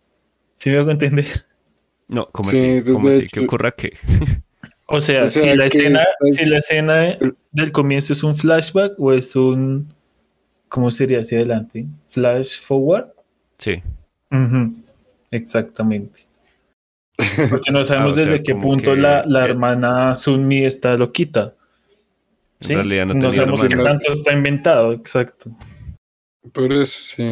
[0.53, 1.25] ¿Sí me hago entender?
[2.07, 2.81] No, ¿cómo Sí, así?
[2.81, 3.17] pues, ¿Cómo así?
[3.23, 3.91] hecho- ¿Qué ocurra qué?
[4.87, 7.17] O sea, O sea, si la escena, pues- si la escena
[7.55, 9.87] del comienzo es un flashback o es un,
[10.69, 11.85] ¿cómo sería hacia adelante?
[12.07, 13.07] Flash forward.
[13.57, 13.81] Sí.
[15.31, 16.21] Exactamente.
[17.49, 20.95] Porque no sabemos Ah, sea, desde qué punto que- la, la que- hermana Sunmi está
[20.97, 21.53] loquita.
[22.59, 22.73] ¿sí?
[22.73, 25.51] En realidad no no sabemos qué tanto está inventado, exacto.
[26.53, 27.23] Por eso sí.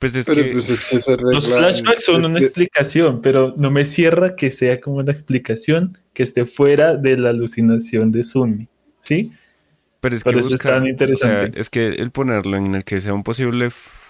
[0.00, 3.54] Pues es Pero que pues es que se Los flashbacks son una que- explicación, pero
[3.56, 8.22] no me cierra que sea como una explicación que esté fuera de la alucinación de
[8.22, 8.68] Sunmi.
[9.04, 9.32] ¿Sí?
[10.00, 11.36] Pero es que eso es tan interesante.
[11.36, 13.68] o sea, es que el ponerlo en el que sea un posible,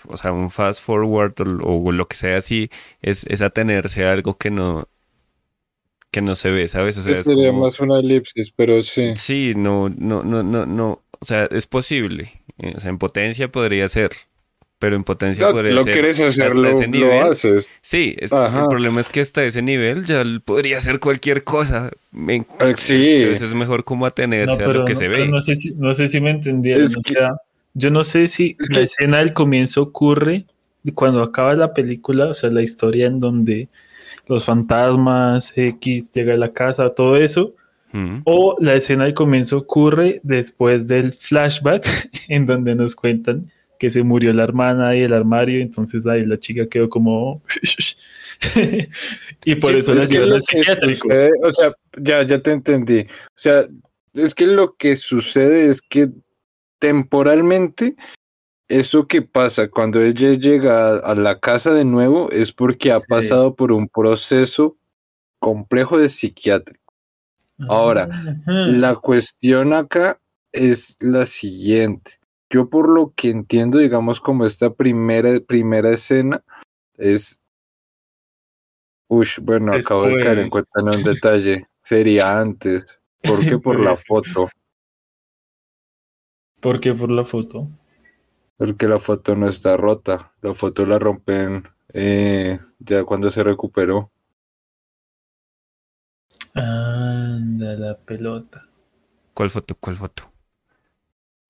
[0.08, 2.70] o sea, un fast forward o, o lo que sea así,
[3.02, 4.88] es, es atenerse a algo que no,
[6.10, 6.98] que no se ve, ¿sabes?
[6.98, 9.12] O sea, es sería como- más una elipsis, pero sí.
[9.16, 12.40] sí, no, no, no, no, no, o sea, es posible.
[12.58, 14.12] Eh, O sea, en potencia podría ser,
[14.84, 15.94] pero en potencia No, podría lo ser.
[15.94, 17.22] quieres hacer, hasta lo, ese lo nivel.
[17.22, 17.70] haces.
[17.80, 21.90] Sí, es- el problema es que hasta ese nivel ya podría ser cualquier cosa.
[22.12, 23.22] Me- Eh, sí.
[23.22, 25.26] Entonces es mejor como atenerse a lo que no, se ve.
[25.26, 26.84] no sé si, no sé si me entendieron.
[26.84, 27.30] Es o que- sea,
[27.72, 30.44] yo no sé si es la que- escena del comienzo ocurre
[30.84, 33.68] y cuando acaba la película, o sea, la historia en donde
[34.28, 37.54] los fantasmas, X llega a la casa, todo eso,
[38.24, 41.84] o la escena del comienzo ocurre después del flashback
[42.28, 46.38] en donde nos cuentan que se murió la hermana y el armario, entonces ahí la
[46.38, 47.42] chica quedó como...
[49.44, 51.08] y por Sí, eso Es la lo al psiquiátrico.
[51.08, 53.00] sucede- o sea, ya, ya te entendí.
[53.00, 53.66] O sea,
[54.12, 56.08] es que lo que sucede es que
[56.78, 57.96] temporalmente,
[58.68, 63.06] eso que pasa cuando ella llega a, la casa de nuevo es porque ha Sí.
[63.08, 64.76] pasado por un proceso
[65.38, 66.80] complejo de psiquiátrico.
[67.68, 68.52] Ahora, Ajá.
[68.68, 70.18] La cuestión acá
[70.52, 72.18] es la siguiente.
[72.50, 76.42] Yo por lo que entiendo, digamos, como esta primera, primera escena
[76.96, 77.40] es...
[79.08, 80.64] Uy, bueno, acabo de caer en Después.
[80.72, 81.66] cuenta en un detalle.
[81.82, 82.98] Sería antes.
[83.22, 83.58] ¿Por qué?
[83.58, 84.04] Por la Pues.
[84.06, 84.48] foto.
[86.60, 87.68] ¿Por qué por la foto?
[88.56, 90.32] Porque la foto no está rota.
[90.40, 94.10] La foto la rompen eh, ya cuando se recuperó.
[96.54, 98.66] Anda la pelota.
[99.34, 99.74] ¿Cuál foto?
[99.78, 100.30] ¿Cuál foto?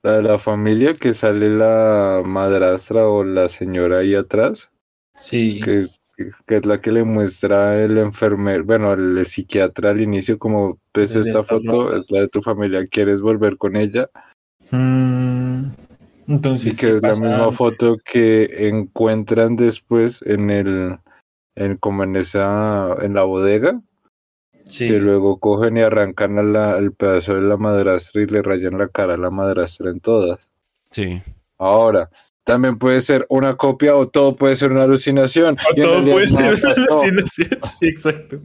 [0.05, 4.71] La de la familia que sale la madrastra o la señora ahí atrás.
[5.15, 5.61] Sí.
[5.65, 6.03] que es,
[6.47, 11.17] que es la que le muestra el enfermero, bueno, el psiquiatra al inicio, como ves
[11.17, 14.11] esta foto, es la de tu familia, ¿quieres volver con ella?
[14.71, 15.71] Mm,
[16.29, 17.57] entonces, Y que ¿qué es la misma antes?
[17.57, 20.99] foto que encuentran después en el,
[21.55, 23.81] en como en esa, en la bodega,
[24.67, 24.87] Sí.
[24.87, 28.79] que luego cogen y arrancan a la- el pedazo de la madrastra y le rayan
[28.79, 30.49] la cara a la madrastra en todas.
[30.91, 31.23] Sí.
[31.59, 32.11] Ahora,
[32.45, 35.57] también puede ser una copia o todo puede ser una alucinación.
[35.71, 37.01] O todo puede ser pasó.
[37.03, 37.59] alucinación.
[37.81, 38.39] Sí, exacto.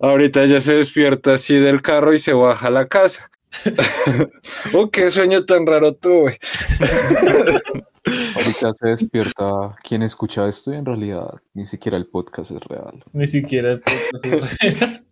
[0.00, 3.30] Ahorita ya se despierta así del carro y se baja a la casa.
[4.74, 6.38] oh, qué sueño tan raro tuve.
[8.04, 13.04] Ahorita se despierta quien escucha esto y en realidad ni siquiera el podcast es real.
[13.12, 15.06] Ni siquiera el podcast es real.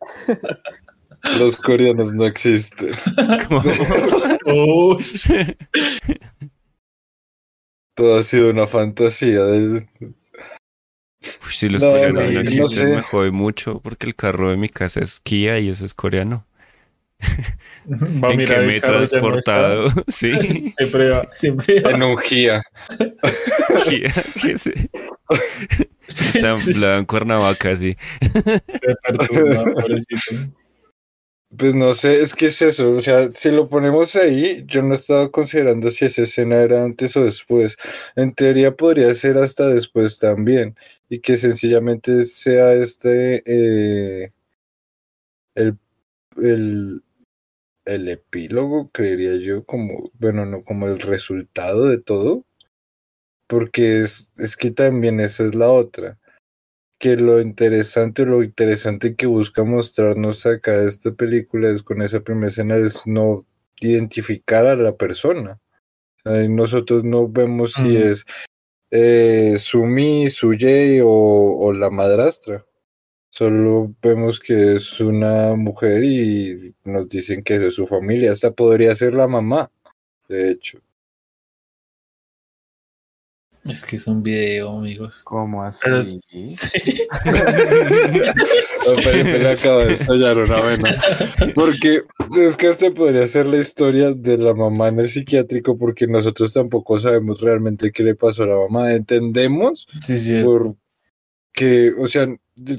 [1.38, 2.90] Los coreanos no existen.
[4.46, 4.98] Oh,
[7.94, 9.42] Todo ha sido una fantasía.
[9.44, 12.86] del- Uy, si los No, coreanos no no existen, sé.
[12.96, 16.46] me jode mucho porque el carro de mi casa es Kia y eso es coreano.
[17.90, 19.88] Va a ¿En qué mirar me he transportado?
[20.08, 20.32] Sí,
[20.76, 21.90] Siempre va, siempre va.
[21.90, 22.62] En un Gia.
[24.42, 24.72] ¿qué sé?
[26.10, 26.24] Sí,
[26.58, 27.96] sí, sí, en Cuernavaca, sí.
[28.20, 30.50] se perturba, pobrecito.
[31.56, 32.92] Pues no sé, es que es eso.
[32.92, 37.16] O sea, si lo ponemos ahí, yo no estaba considerando si esa escena era antes
[37.16, 37.76] o después.
[38.14, 40.76] En teoría podría ser hasta después también.
[41.08, 44.32] Y que sencillamente sea este eh,
[45.54, 45.78] el,
[46.36, 47.02] el,
[47.84, 52.44] el epílogo, creería yo, como, bueno, no, como el resultado de todo.
[53.46, 56.18] Porque es, es que también esa es la otra.
[56.98, 62.48] Que lo interesante, lo interesante que busca mostrarnos acá esta película es con esa primera
[62.48, 63.46] escena es no
[63.80, 65.58] identificar a la persona.
[66.24, 68.24] O sea, nosotros no vemos si es
[68.90, 72.64] eh, Sumi, Sujei o, o la madrastra.
[73.30, 78.32] Solo vemos que es una mujer y nos dicen que es de su familia.
[78.32, 79.70] Hasta podría ser la mamá,
[80.28, 80.80] de hecho.
[83.68, 85.20] Es que es un video, amigos.
[85.22, 85.80] ¿Cómo así?
[85.84, 86.18] Pero- Sí.
[89.22, 90.90] Le acaba de estallar una vena.
[91.54, 92.02] Porque
[92.38, 96.52] es que este podría ser la historia de la mamá en el psiquiátrico, porque nosotros
[96.52, 98.92] tampoco sabemos realmente qué le pasó a la mamá.
[98.94, 100.42] Entendemos Sí, sí.
[100.42, 100.74] por
[101.52, 102.26] que, o sea,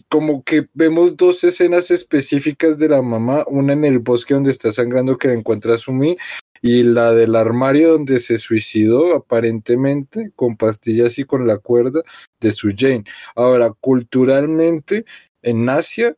[0.10, 4.72] como que vemos dos escenas específicas de la mamá, una en el bosque donde está
[4.72, 6.18] sangrando que la encuentra Sumi
[6.62, 12.02] y la del armario donde se suicidó aparentemente con pastillas y con la cuerda
[12.40, 13.04] de su Jane.
[13.36, 15.06] Ahora, culturalmente
[15.42, 16.16] en Asia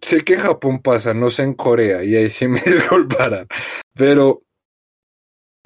[0.00, 3.46] sé que en Japón pasa, no sé en Corea y ahí sí me disculparán,
[3.94, 4.42] pero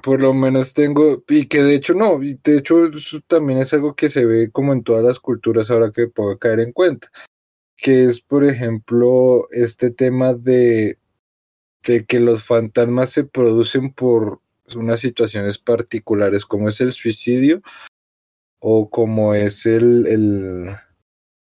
[0.03, 3.73] por lo menos tengo, y que de hecho no, y de hecho eso también es
[3.73, 7.11] algo que se ve como en todas las culturas ahora que puedo caer en cuenta,
[7.77, 10.99] que es por ejemplo este tema de,
[11.85, 14.41] de que los fantasmas se producen por
[14.75, 17.63] unas situaciones particulares como es el suicidio
[18.59, 20.71] o como es el, el,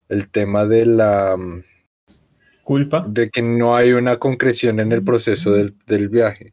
[0.09, 1.37] el tema de la
[2.63, 3.05] Culpa.
[3.07, 6.53] de que no hay una concreción en el proceso del, del viaje.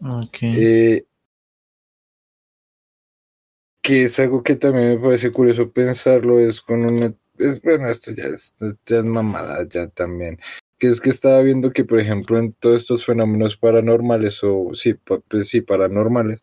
[0.00, 0.38] Ok.
[0.42, 1.04] Eh,
[3.82, 8.12] que es algo que también me parece curioso pensarlo, es con una, es bueno, esto
[8.12, 8.54] ya es,
[8.86, 10.38] ya es mamada ya también,
[10.78, 14.94] que es que estaba viendo que, por ejemplo, en todos estos fenómenos paranormales, o sí,
[14.94, 16.42] pues sí, paranormales,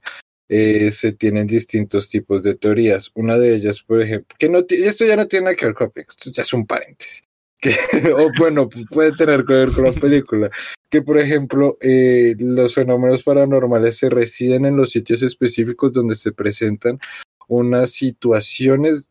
[0.49, 3.11] eh, se tienen distintos tipos de teorías.
[3.15, 5.91] Una de ellas, por ejemplo, que no, esto ya no tiene nada que ver con
[5.95, 7.26] esto ya es un paréntesis.
[7.59, 7.71] Que,
[8.15, 10.49] o bueno, pues puede tener que ver con la película.
[10.89, 16.31] Que, por ejemplo, eh, los fenómenos paranormales se residen en los sitios específicos donde se
[16.31, 16.99] presentan
[17.47, 19.09] unas situaciones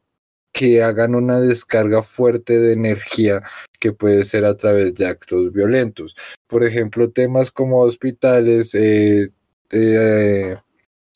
[0.57, 3.43] que hagan una descarga fuerte de energía
[3.79, 6.17] que puede ser a través de actos violentos.
[6.47, 9.33] Por ejemplo, temas como hospitales, eh,
[9.71, 10.57] eh,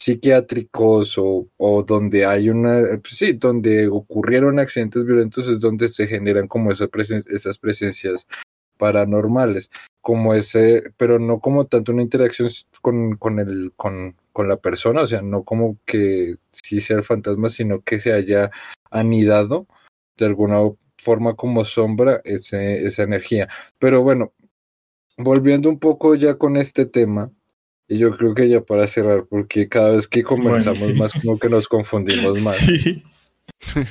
[0.00, 6.06] psiquiátricos o, o donde hay una, pues sí, donde ocurrieron accidentes violentos es donde se
[6.06, 8.26] generan como presen- esas presencias
[8.78, 9.70] paranormales,
[10.00, 12.48] como ese, pero no como tanto una interacción
[12.80, 17.02] con, con el, con, con la persona, o sea, no como que sí sea el
[17.02, 18.50] fantasma, sino que se haya
[18.90, 19.66] anidado
[20.16, 20.60] de alguna
[20.96, 23.48] forma como sombra ese, esa energía.
[23.78, 24.32] Pero bueno,
[25.18, 27.30] volviendo un poco ya con este tema,
[27.90, 30.98] y yo creo que ya para cerrar, porque cada vez que conversamos Bueno, sí.
[31.00, 32.56] más, como que nos confundimos más.
[32.56, 33.02] Sí.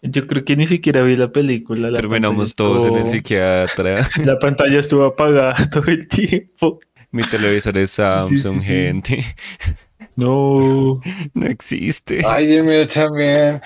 [0.00, 1.90] Yo creo que ni siquiera vi la película.
[1.90, 4.08] la Terminamos todos en el psiquiatra.
[4.24, 6.78] La pantalla estuvo apagada todo el tiempo.
[7.10, 8.72] Mi televisor es Samsung, sí, sí.
[8.72, 9.24] gente.
[10.14, 11.00] No.
[11.34, 12.20] No existe.
[12.24, 13.60] Ay, el mío también.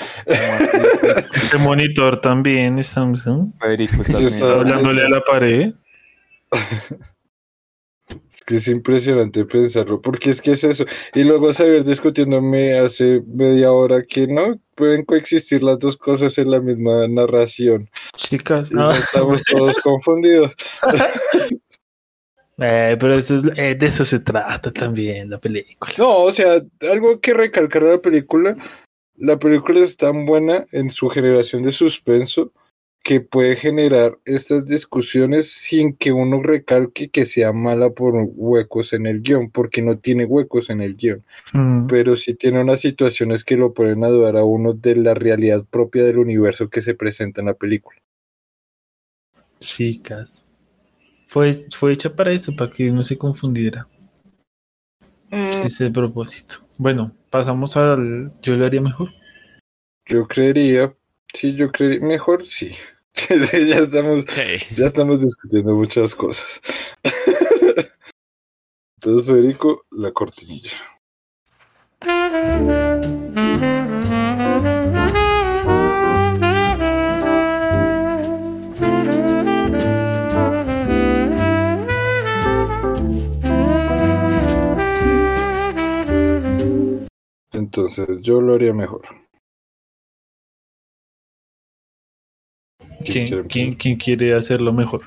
[1.35, 3.53] Este monitor también es Samsung.
[3.61, 5.75] Federico, Está hablándole a la pared.
[8.43, 10.85] Que es impresionante pensarlo, porque es que es eso.
[11.15, 16.51] Y luego saber discutiéndome hace media hora que no pueden coexistir las dos cosas en
[16.51, 17.91] la misma narración.
[18.15, 18.91] Chicas, no.
[18.91, 20.55] estamos todos confundidos.
[22.59, 25.93] Eh, pero eso es, eh, de eso se trata también la película.
[25.99, 26.63] No, o sea,
[26.93, 28.57] algo que recalcar de la película,
[29.17, 32.53] la película es tan buena en su generación de suspenso
[33.03, 39.07] que puede generar estas discusiones sin que uno recalque que sea mala por huecos en
[39.07, 43.45] el guion, porque no tiene huecos en el guion, Mm, pero sí tiene unas situaciones
[43.45, 46.95] que lo pueden a dudar a uno de la realidad propia del universo que se
[46.95, 47.99] presenta en la película.
[49.59, 50.47] chicas.
[51.27, 53.87] Fue, fue hecha para eso, para que no se confundiera.
[55.31, 56.57] Ese es el propósito.
[56.79, 58.33] Bueno, pasamos al.
[58.43, 59.11] Yo lo haría mejor.
[60.05, 60.95] Yo creería,
[61.33, 62.73] sí, yo creería, mejor sí.
[63.51, 64.25] Sí, ya estamos.
[64.77, 66.61] Ya estamos discutiendo muchas cosas.
[68.97, 70.73] Entonces, Federico, la cortinilla.
[87.53, 89.22] Entonces, yo lo haría mejor.
[93.05, 95.03] ¿Quién quiere ¿Quién, quién, quiere hacerlo mejor?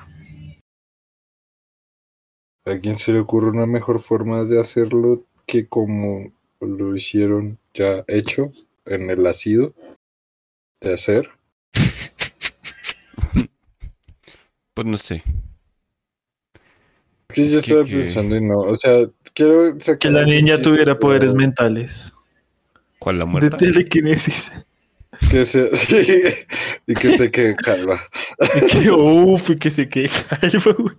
[2.64, 8.04] ¿A quién se le ocurre una mejor forma de hacerlo que como lo hicieron ya
[8.08, 8.52] hecho
[8.84, 9.74] en el ácido
[10.80, 11.30] de hacer?
[14.74, 15.22] Pues no sé.
[17.34, 20.60] Es yo que- estaba que- pensando y no, o sea, quiero sacar Que la niña
[20.60, 22.12] tuviera poderes mentales.
[22.98, 23.56] ¿Cuál la De muerta?
[23.56, 24.52] telequinesis.
[25.30, 26.06] Que sea, sí,
[26.86, 28.02] y que se quede calva.
[28.56, 30.96] Y que, uff, y que se quede calvo, güey.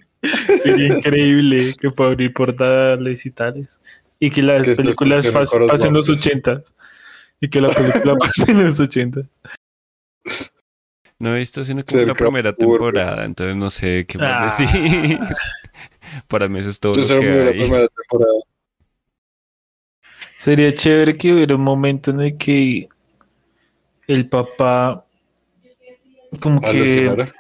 [0.64, 3.80] Sería increíble que pueda abrir portales y tales.
[4.20, 6.74] Y que las Que se películas los pasen los ochentas.
[7.40, 9.26] Y que la película pase en los ochentas.
[11.20, 14.46] No he visto sino como la primera temporada, entonces no sé qué Ah.
[14.46, 15.20] más decir.
[16.28, 18.40] Para mí eso es todo Yo lo que la primera temporada.
[20.36, 22.88] Sería chévere que hubiera un momento en el que
[24.08, 25.06] el papá
[26.40, 27.32] como que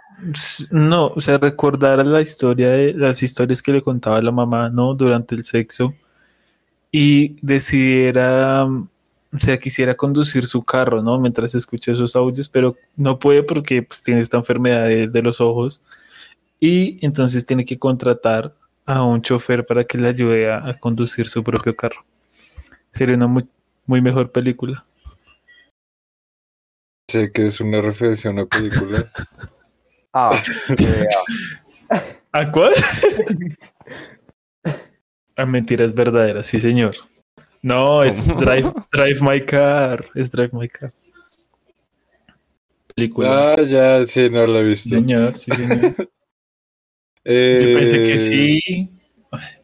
[0.71, 4.95] no, o sea, recordara la historia de las historias que le contaba la mamá, ¿no?
[4.95, 5.93] Durante el sexo
[6.91, 11.19] y decidiera, o sea, quisiera conducir su carro, ¿no?
[11.19, 15.39] Mientras escucha esos audios, pero no puede porque pues tiene esta enfermedad de, de los
[15.39, 15.81] ojos
[16.59, 18.53] y entonces tiene que contratar
[18.85, 22.03] a un chofer para que le ayude a, a conducir su propio carro.
[22.91, 23.47] Sería una muy,
[23.85, 24.83] muy mejor película.
[27.09, 29.09] Sé que es una referencia a una película.
[30.19, 30.31] Ah.
[32.31, 32.73] ¿A cuál?
[35.35, 36.95] A mentiras verdaderas, sí, señor.
[37.61, 38.25] No, es.
[38.25, 40.05] Drive, Drive My Car.
[40.15, 40.91] Es Drive My Car.
[42.95, 43.53] Película.
[43.53, 44.89] Ah, ya, sí, no la he visto.
[44.89, 45.95] señor, sí, señor.
[47.29, 48.89] Eh, Yo pensé que sí.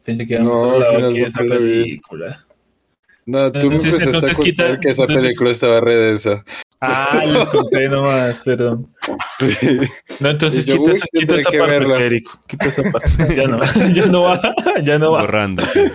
[0.04, 2.46] Pensé que habíamos no, hablado aquí de esa película.
[3.26, 5.96] No, tú Entonces- me empezaste entonces a quita- contar que esa entonces- película estaba re
[5.96, 6.44] densa.
[6.80, 8.88] Ah, les conté nomás, perdón.
[9.38, 9.78] Sí.
[10.20, 11.96] No, entonces yo, quita, uy, esa, quita esa parte, verla.
[11.96, 12.30] Federico.
[12.46, 13.36] Quita esa parte.
[13.36, 13.58] Ya no,
[13.94, 14.40] ya no va,
[14.82, 15.20] ya no va.
[15.22, 15.90] Borrándose.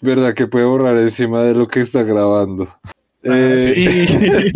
[0.00, 2.68] Verdad que puede borrar encima de lo que está grabando.
[3.24, 4.52] Ah, Eh, sí.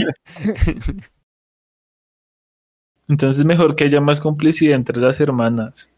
[3.08, 5.92] Entonces mejor que haya más complicidad entre las hermanas.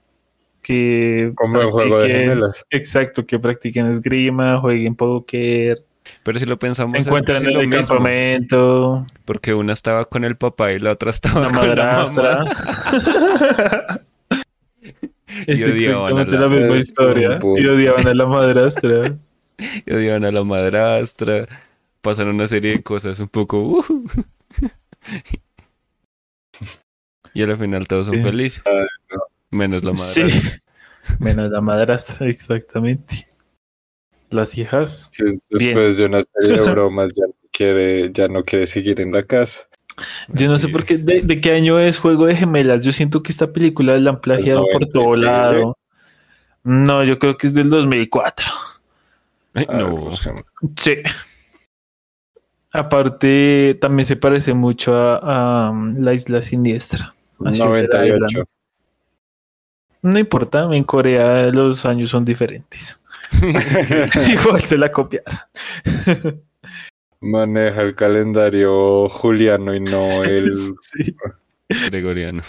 [0.62, 2.64] Que Como el juego de practiquen- gemelas.
[2.70, 5.84] Exacto, que practiquen esgrima, jueguen póker,
[6.24, 10.04] Pero si lo pensamos, se es encuentran en lo el mismo, campamento, Porque una estaba
[10.06, 12.38] con el papá y la otra estaba la con la madrastra.
[12.44, 14.00] mamá.
[15.46, 17.40] es Y odiaban a exactamente la- la misma historia.
[17.42, 19.16] Y odiaban a la madrastra.
[19.86, 21.46] Y odiaban a la madrastra.
[22.00, 23.58] Pasan una serie de cosas un poco.
[23.62, 23.84] uh.
[27.34, 28.22] y al final todos son Sí.
[28.22, 28.62] felices.
[28.66, 28.86] Ay,
[29.50, 30.22] Menos la Sí.
[30.22, 30.58] madrastra.
[31.18, 33.28] Menos la madrastra, exactamente.
[34.32, 35.10] Las hijas.
[35.50, 39.22] después de una serie de bromas ya no quiere, ya no quiere seguir en la
[39.24, 39.60] casa.
[40.28, 42.82] Yo no Así sé por qué, de, de qué año es Juego de Gemelas.
[42.84, 45.24] Yo siento que esta película la han plagiado por todo 99.
[45.26, 45.78] lado.
[46.64, 48.46] No, yo creo que es del 2004.
[49.54, 49.96] Ay, A ver, no.
[49.96, 50.42] busquemos.
[50.78, 50.94] Sí.
[52.72, 57.14] Aparte, también se parece mucho a, a, um, La Isla Siniestra.
[57.44, 58.14] a Shutter 98.
[58.28, 58.46] Island.
[60.02, 62.98] No importa, en Corea los años son diferentes.
[64.42, 65.38] Igual se la copiaron.
[67.20, 70.50] Maneja el calendario juliano y no el,
[70.80, 71.16] Sí.
[71.90, 72.42] Gregoriano.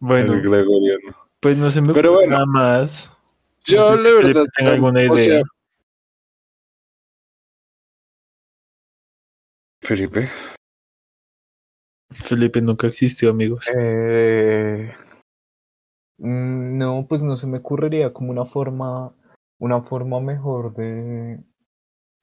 [0.00, 1.16] Bueno, el gregoriano.
[1.40, 2.44] Pues no se me Pero ocurre bueno.
[2.44, 3.16] nada más.
[3.66, 5.42] Yo, No sé si la verdad, tenga alguna o sea, idea.
[9.82, 10.30] Felipe.
[12.10, 13.66] Felipe nunca existió, amigos.
[13.76, 14.92] Eh,
[16.18, 19.12] mm, no, pues no se me ocurriría como una forma,
[19.60, 21.40] una forma mejor de,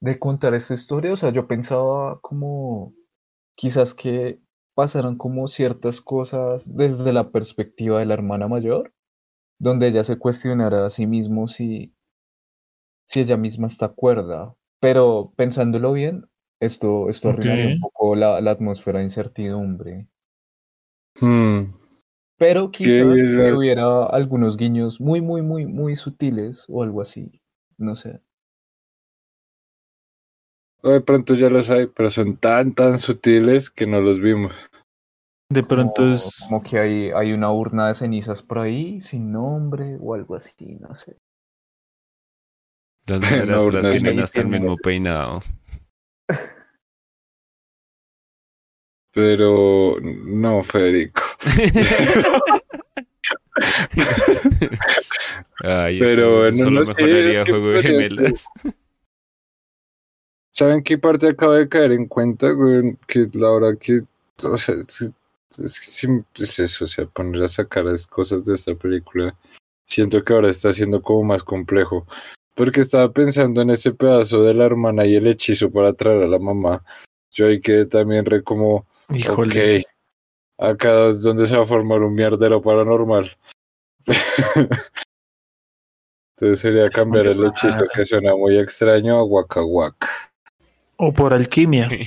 [0.00, 1.12] de contar esta historia.
[1.12, 2.94] O sea, yo pensaba como
[3.56, 4.40] quizás que
[4.74, 8.94] pasaran como ciertas cosas desde la perspectiva de la hermana mayor,
[9.58, 11.94] donde ella se cuestionara a sí mismo si,
[13.04, 14.54] si ella misma está cuerda.
[14.78, 16.26] Pero pensándolo bien,
[16.60, 20.06] esto, esto arruinaría un poco la, la atmósfera de incertidumbre.
[21.20, 21.77] Hmm,
[22.38, 23.54] Pero ¿Qué quizás si era?
[23.54, 27.42] hubiera algunos guiños muy, muy, muy, muy sutiles o algo así.
[27.76, 28.22] No sé.
[30.82, 34.52] o de pronto ya los hay, pero son tan, tan sutiles que no los vimos.
[35.50, 36.38] De pronto Como, es.
[36.38, 40.54] como que hay, hay una urna de cenizas por ahí, sin nombre o algo así,
[40.80, 41.18] no sé.
[43.06, 45.40] Las mujeres las tienen hasta el mismo peinado.
[49.18, 51.22] Pero no, Federico.
[55.64, 57.82] Ay, Pero eso solo no sé, Juego.
[57.82, 58.46] Gemelas.
[60.52, 62.96] ¿Saben qué parte acabo de caer en cuenta, güey?
[63.08, 64.02] Que la verdad que,
[64.44, 69.36] o sea, es, eso, o sea, poner a sacar las cosas de esta película,
[69.84, 72.06] siento que ahora está siendo como más complejo.
[72.54, 76.28] Porque estaba pensando en ese pedazo de la hermana y el hechizo para traer a
[76.28, 76.84] la mamá.
[77.32, 79.78] Yo ahí quedé también re como, Híjole.
[79.80, 79.86] ok,
[80.70, 83.36] acá es donde se va a formar un mierdero paranormal.
[86.36, 90.08] Entonces sería cambiar el hechizo que suena muy extraño a Waka Waka.
[90.96, 91.88] O por alquimia.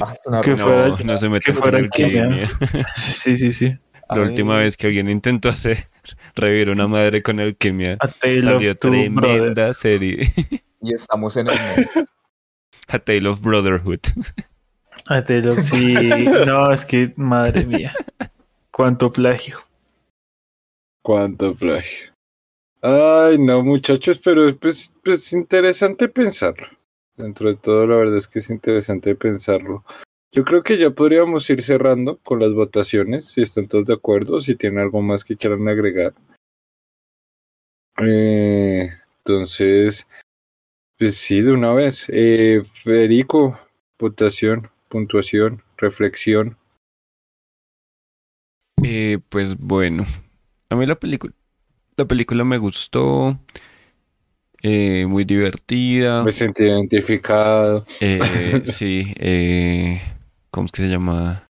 [0.00, 0.12] Ah,
[0.42, 2.24] Que re- no, fuera- no se mete que fuera alquimia.
[2.24, 2.48] alquimia.
[2.96, 3.72] Sí, sí, sí.
[4.10, 5.88] La última vez que alguien intentó hacer
[6.34, 9.78] revivir una madre con alquimia, salió tremenda Brothers.
[9.78, 10.32] serie.
[10.82, 11.56] Y estamos en el.
[12.88, 14.00] A Tale of Brotherhood.
[15.62, 15.94] Sí.
[16.46, 17.94] No, es que, madre mía.
[18.70, 19.58] Cuánto plagio.
[21.02, 22.12] Cuánto plagio.
[22.80, 26.66] Ay, no, muchachos, pero pues, pues interesante pensarlo.
[27.16, 29.84] Dentro de todo, la verdad es que es interesante pensarlo.
[30.32, 34.40] Yo creo que ya podríamos ir cerrando con las votaciones, si están todos de acuerdo,
[34.40, 36.12] si tienen algo más que quieran agregar.
[37.98, 40.06] Eh, entonces,
[40.98, 42.06] pues sí, de una vez.
[42.08, 43.58] Eh, Federico,
[43.98, 46.56] votación, puntuación, reflexión.
[48.80, 50.06] Eh, pues bueno,
[50.70, 51.34] a mí la película,
[51.96, 53.36] la película me gustó,
[54.62, 56.22] eh, muy divertida.
[56.22, 57.84] Me sentí identificado.
[57.98, 60.00] Eh, sí, eh,
[60.52, 61.48] ¿cómo es que se llama?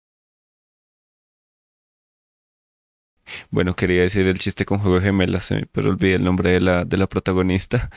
[3.51, 6.59] Bueno, quería decir el chiste con Juego de Gemelas, eh, pero olvidé el nombre de
[6.59, 7.91] la, de la protagonista.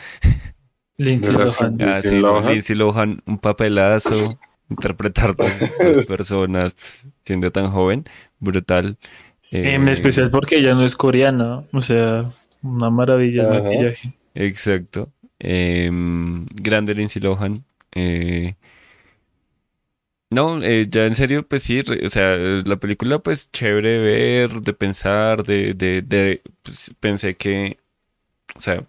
[0.99, 1.79] Lindsay Lohan.
[1.81, 2.53] Ah, Lindsay sí, Lohan.
[2.53, 4.39] Lindsay Lohan, un papelazo,
[4.71, 6.75] interpretar dos personas
[7.25, 8.05] siendo tan joven,
[8.39, 8.99] brutal.
[9.53, 11.65] Eh, En especial porque ella no es coreana.
[11.73, 12.31] O sea,
[12.63, 13.61] una maravilla Ajá.
[13.63, 14.13] maquillaje.
[14.35, 15.13] Exacto.
[15.39, 17.65] Em, grande Lindsay Lohan.
[17.93, 18.55] eh,
[20.31, 23.89] no, eh, ya en serio, pues sí, re- o sea, eh, la película pues chévere
[23.91, 23.99] de
[24.49, 27.79] ver, de pensar, de, de, de pues, pensé que,
[28.57, 28.87] o sea,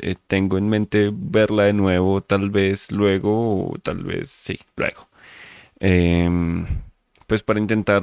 [0.00, 5.08] eh, tengo en mente verla de nuevo, tal vez luego, o tal vez sí, luego.
[5.80, 6.66] Em,
[7.26, 8.02] pues para intentar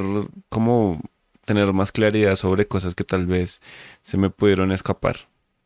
[0.50, 1.02] como
[1.46, 3.62] tener más claridad sobre cosas que tal vez
[4.02, 5.18] se me pudieron escapar.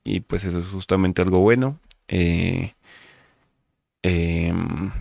[0.03, 1.79] Y pues eso es justamente algo bueno.
[2.07, 2.73] Eh,
[4.03, 4.91] em,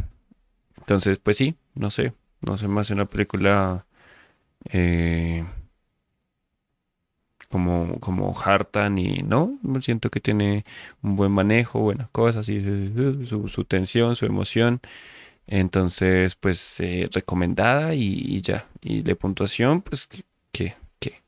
[0.78, 3.86] entonces, pues sí, no sé, no sé más una película
[4.72, 5.44] eh,
[7.50, 10.64] como, como harta ni no, siento que tiene
[11.02, 12.62] un buen manejo, buenas cosas, y
[13.26, 14.80] su, su- tensión, su emoción.
[15.46, 18.66] Entonces, pues eh, recomendada y, y ya.
[18.82, 20.08] Y de puntuación, pues
[20.52, 21.22] que, que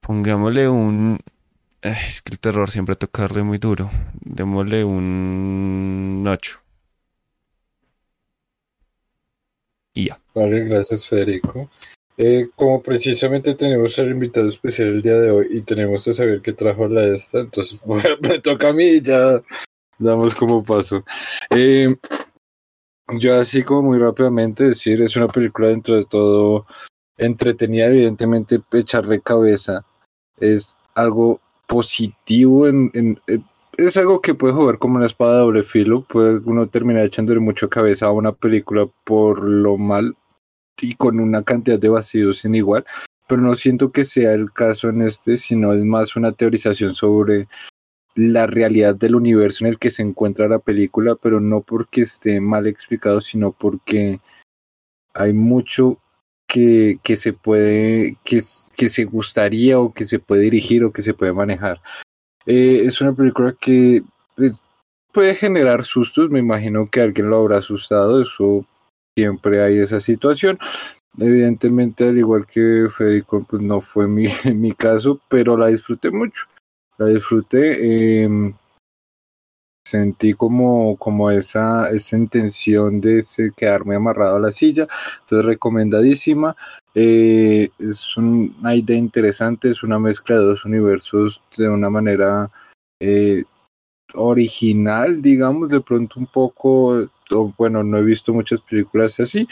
[0.00, 1.18] pongámosle un
[1.82, 3.90] Es que el terror siempre toca darle muy duro.
[4.22, 6.60] Démosle un 8.
[9.94, 10.20] Y ya.
[10.34, 11.68] Vale, gracias Federico.
[12.20, 16.40] Eh, como precisamente tenemos al invitado especial el día de hoy y tenemos que saber
[16.42, 17.78] qué trajo la esta, entonces
[18.22, 19.40] me toca a mí y ya
[19.98, 21.04] damos como paso.
[21.50, 21.94] Eh,
[23.18, 26.66] yo así como muy rápidamente decir, es una película dentro de todo
[27.16, 29.84] entretenida, evidentemente echarle cabeza
[30.40, 33.20] es algo positivo en, en-
[33.76, 37.38] es algo que puede jugar como una espada de doble filo, puede uno terminar echándole
[37.38, 40.16] mucho cabeza a una película por lo mal
[40.80, 42.84] y con una cantidad de vacíos sin igual,
[43.26, 47.48] pero no siento que sea el caso en este, sino es más una teorización sobre
[48.14, 52.40] la realidad del universo en el que se encuentra la película, pero no porque esté
[52.40, 54.20] mal explicado, sino porque
[55.14, 55.98] hay mucho
[56.48, 58.40] que, que se puede, que,
[58.76, 61.80] que se gustaría o que se puede dirigir o que se puede manejar.
[62.46, 64.02] Eh, es una película que
[64.34, 64.60] pues,
[65.12, 68.64] puede generar sustos, me imagino que alguien lo habrá asustado, eso
[69.18, 70.58] siempre hay esa situación.
[71.18, 74.26] Evidentemente, al igual que Federico, pues no fue mi,
[74.78, 76.44] caso, pero la disfruté mucho.
[76.98, 78.22] La disfruté.
[78.22, 78.54] Eh,
[79.84, 83.24] sentí como, como esa, esa intención de
[83.56, 84.86] quedarme amarrado a la silla.
[85.20, 86.56] Entonces, recomendadísima.
[86.94, 92.50] Eh, es una idea interesante, es una mezcla de dos universos de una manera
[93.00, 93.44] eh,
[94.14, 97.08] original, digamos, de pronto un poco,
[97.56, 99.48] bueno, no he visto muchas películas así,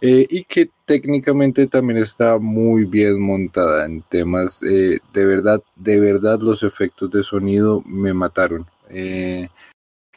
[0.00, 6.00] eh, y que técnicamente también está muy bien montada en temas, eh, de verdad, de
[6.00, 8.66] verdad los efectos de sonido me mataron.
[8.90, 9.48] Eh,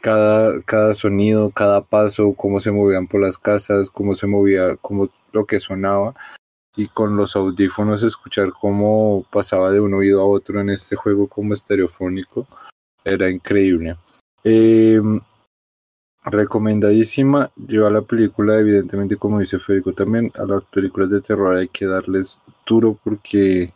[0.00, 5.10] cada, cada sonido, cada paso, cómo se movían por las casas, cómo se movía, cómo
[5.32, 6.14] lo que sonaba,
[6.76, 11.26] y con los audífonos escuchar cómo pasaba de un oído a otro en este juego
[11.28, 12.46] como estereofónico,
[13.04, 13.96] era increíble.
[14.44, 15.00] Eh,
[16.22, 17.50] recomendadísima.
[17.56, 21.68] Yo a la película, evidentemente, como dice Federico también, a las películas de terror hay
[21.68, 23.72] que darles duro porque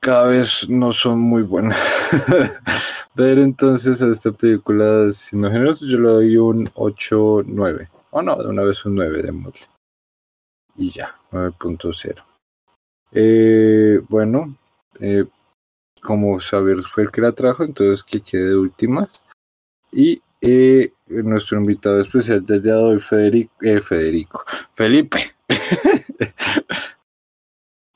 [0.00, 1.78] cada vez no son muy buenas.
[3.14, 7.88] Ver entonces a esta película, si no yo le doy un 8-9.
[8.10, 9.68] O no, de una vez un 9 de Motley.
[10.76, 12.22] Y ya, 9.0.
[13.12, 14.56] Eh, bueno,
[14.98, 15.24] eh,
[16.02, 19.22] como saber fue el que la trajo, entonces que quede de últimas.
[19.96, 25.20] Y eh, nuestro invitado especial del día de hoy, Federico, eh, Federico, Felipe.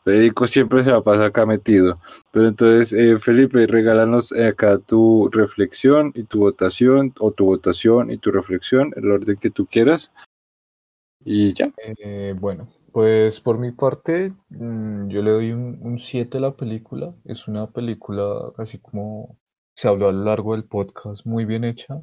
[0.04, 2.00] Federico siempre se va a pasar acá metido.
[2.30, 8.18] Pero entonces, eh, Felipe, regálanos acá tu reflexión y tu votación, o tu votación y
[8.18, 10.12] tu reflexión, el orden que tú quieras.
[11.24, 11.72] Y ya.
[12.38, 17.12] Bueno, pues por mi parte, mm, yo le doy un 7 a la película.
[17.24, 19.36] Es una película así como
[19.78, 22.02] se habló a lo largo del podcast muy bien hecha,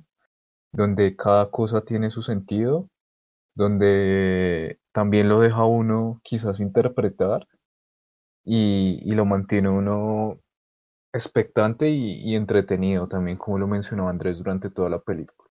[0.72, 2.88] donde cada cosa tiene su sentido,
[3.54, 7.46] donde también lo deja uno quizás interpretar
[8.46, 10.40] y, y lo mantiene uno
[11.14, 15.50] expectante y, y, entretenido también, como lo mencionó Andrés durante toda la película.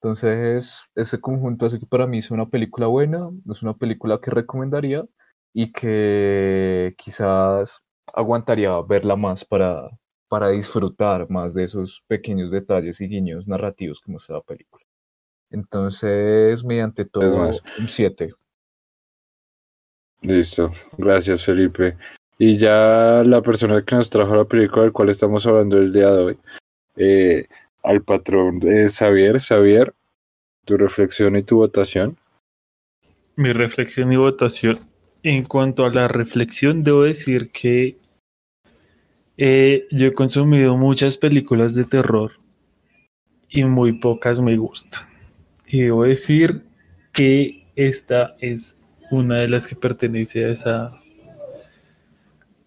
[0.00, 4.30] Entonces, ese conjunto hace que para mí es una película buena, es una película que
[4.30, 5.04] recomendaría
[5.52, 7.82] y que quizás
[8.14, 9.90] aguantaría verla más para,
[10.28, 14.84] para disfrutar más de esos pequeños detalles y guiños narrativos que muestra la película.
[15.50, 18.34] Entonces, mediante todo, un 7.
[20.22, 21.96] Listo, gracias Felipe.
[22.38, 26.10] Y ya la persona que nos trajo la película del cual estamos hablando el día
[26.10, 26.38] de hoy,
[26.96, 27.46] eh,
[27.82, 29.94] al patrón de Xavier, Xavier,
[30.64, 32.18] tu reflexión y tu votación.
[33.36, 34.78] Mi reflexión y votación.
[35.22, 37.96] En cuanto a la reflexión, debo decir que
[39.38, 42.32] eh, yo he consumido muchas películas de terror
[43.48, 45.02] y muy pocas me gustan.
[45.66, 46.62] Y debo decir
[47.12, 48.76] que esta es
[49.10, 50.92] una de las que pertenece a esa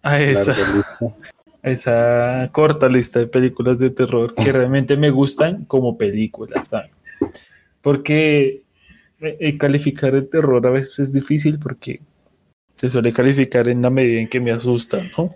[0.02, 0.54] a esa,
[1.62, 6.90] a esa corta lista de películas de terror que realmente me gustan como películas, ¿saben?
[7.82, 8.62] Porque
[9.20, 12.00] eh, calificar el terror a veces es difícil porque
[12.72, 15.34] se suele calificar en la medida en que me asusta, ¿no?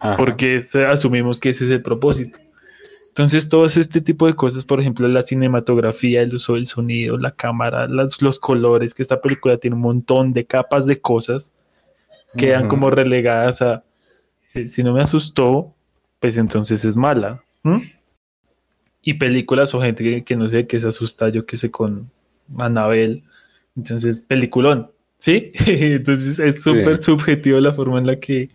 [0.00, 0.16] Ajá.
[0.16, 2.38] porque asumimos que ese es el propósito.
[3.08, 7.30] Entonces, todo este tipo de cosas, por ejemplo, la cinematografía, el uso del sonido, la
[7.30, 11.54] cámara, las, los colores, que esta película tiene un montón de capas de cosas,
[12.36, 12.68] quedan uh -huh.
[12.68, 13.84] como relegadas a,
[14.48, 15.74] si, si, no me asustó,
[16.20, 17.42] pues entonces es mala.
[17.62, 17.84] ¿Mm?
[19.00, 22.10] Y películas o gente que, que, no sé, que se asusta, yo que sé, con
[22.58, 23.22] Anabel,
[23.76, 25.52] entonces, peliculón, ¿sí?
[25.66, 27.04] entonces es súper sí.
[27.04, 28.50] subjetivo la forma en la que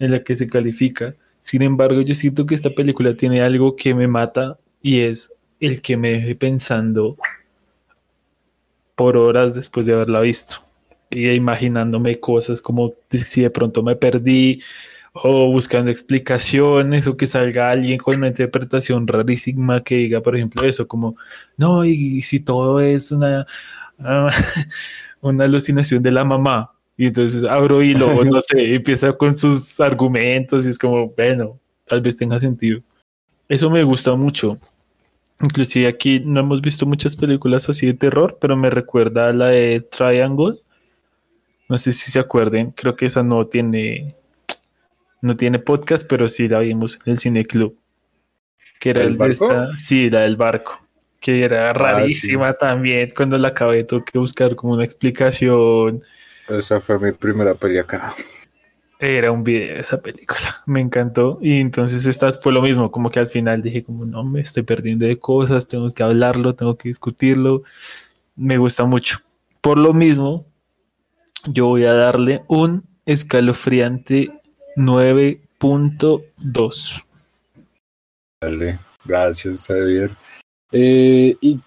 [0.00, 1.14] en la que se califica.
[1.42, 5.80] Sin embargo, yo siento que esta película tiene algo que me mata y es el
[5.80, 7.14] que me deje pensando
[8.96, 10.56] por horas después de haberla visto
[11.10, 14.62] y imaginándome cosas como si de pronto me perdí
[15.12, 20.66] o buscando explicaciones o que salga alguien con una interpretación rarísima que diga, por ejemplo,
[20.66, 21.16] eso como,
[21.56, 23.44] no, y si todo es una,
[25.20, 30.66] una alucinación de la mamá, y entonces abro hilo, no sé, empieza con sus argumentos
[30.66, 32.82] y es como, bueno, tal vez tenga sentido.
[33.48, 34.58] Eso me gusta mucho.
[35.40, 39.46] Inclusive aquí no hemos visto muchas películas así de terror, pero me recuerda a la
[39.46, 40.58] de Triangle,
[41.70, 44.14] No sé si se acuerden, creo que esa no tiene
[45.22, 47.78] no tiene podcast, pero sí la vimos en el Cine Club.
[48.78, 49.50] Que era ¿El el, de barco?
[49.50, 50.78] esta, sí, la del barco.
[51.18, 53.10] Que era rarísima también.
[53.16, 56.02] Cuando la acabé tuve que buscar como una explicación.
[56.50, 58.14] Esa fue mi primera peli acá.
[58.98, 60.62] Era un video de esa película.
[60.66, 61.38] Me encantó.
[61.40, 62.90] Y entonces esta fue lo mismo.
[62.90, 65.68] Como que al final dije como no me estoy perdiendo de cosas.
[65.68, 67.62] Tengo que hablarlo, tengo que discutirlo.
[68.36, 69.18] Me gusta mucho.
[69.60, 70.44] Por lo mismo,
[71.46, 74.30] yo voy a darle un escalofriante
[74.76, 77.04] 9.2.
[78.40, 80.10] Dale, gracias, Javier.
[80.72, 81.60] Eh, y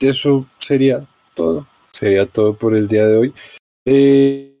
[0.00, 1.66] eso sería todo.
[1.92, 3.32] Sería todo por el día de hoy.
[3.86, 4.52] Eh,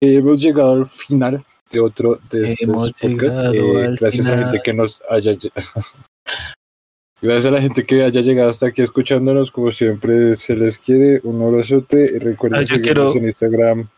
[0.00, 3.44] hemos llegado al final de otro de estos podcasts.
[3.54, 5.32] Eh, gracias a la gente que nos haya
[7.22, 11.20] Gracias a la gente que haya llegado hasta aquí escuchándonos, como siempre se les quiere,
[11.24, 13.88] un abrazote y recuerden Ah, yo seguirnos quiero- en Instagram.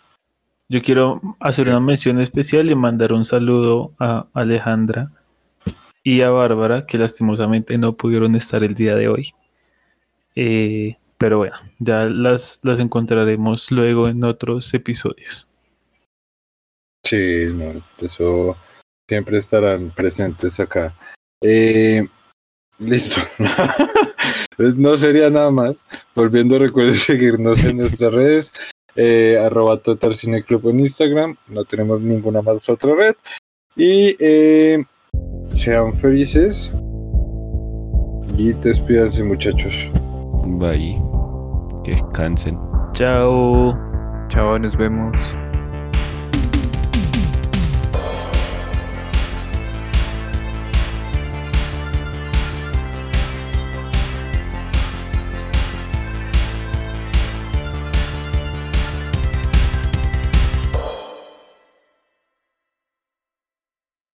[0.68, 5.10] Yo quiero hacer una mención especial y mandar un saludo a Alejandra
[6.02, 9.32] y a Bárbara, que lastimosamente no pudieron estar el día de hoy.
[10.36, 15.48] Eh, pero bueno, ya las, las encontraremos luego en otros episodios.
[17.04, 18.56] Sí, no, eso
[19.08, 20.94] siempre estarán presentes acá.
[21.40, 22.06] Eh,
[22.78, 23.20] listo.
[24.56, 25.76] pues no sería nada más.
[26.14, 28.52] Volviendo, recuerden seguirnos en nuestras redes.
[28.96, 31.36] Eh, arroba Total Cine Club en Instagram.
[31.48, 33.14] No tenemos ninguna más otra red.
[33.76, 34.84] Y eh,
[35.50, 36.70] sean felices.
[38.38, 39.90] Y despídanse, muchachos.
[40.46, 41.02] Bye.
[41.84, 42.58] Que descansen.
[42.92, 43.76] Chao.
[44.28, 45.34] Chao, nos vemos.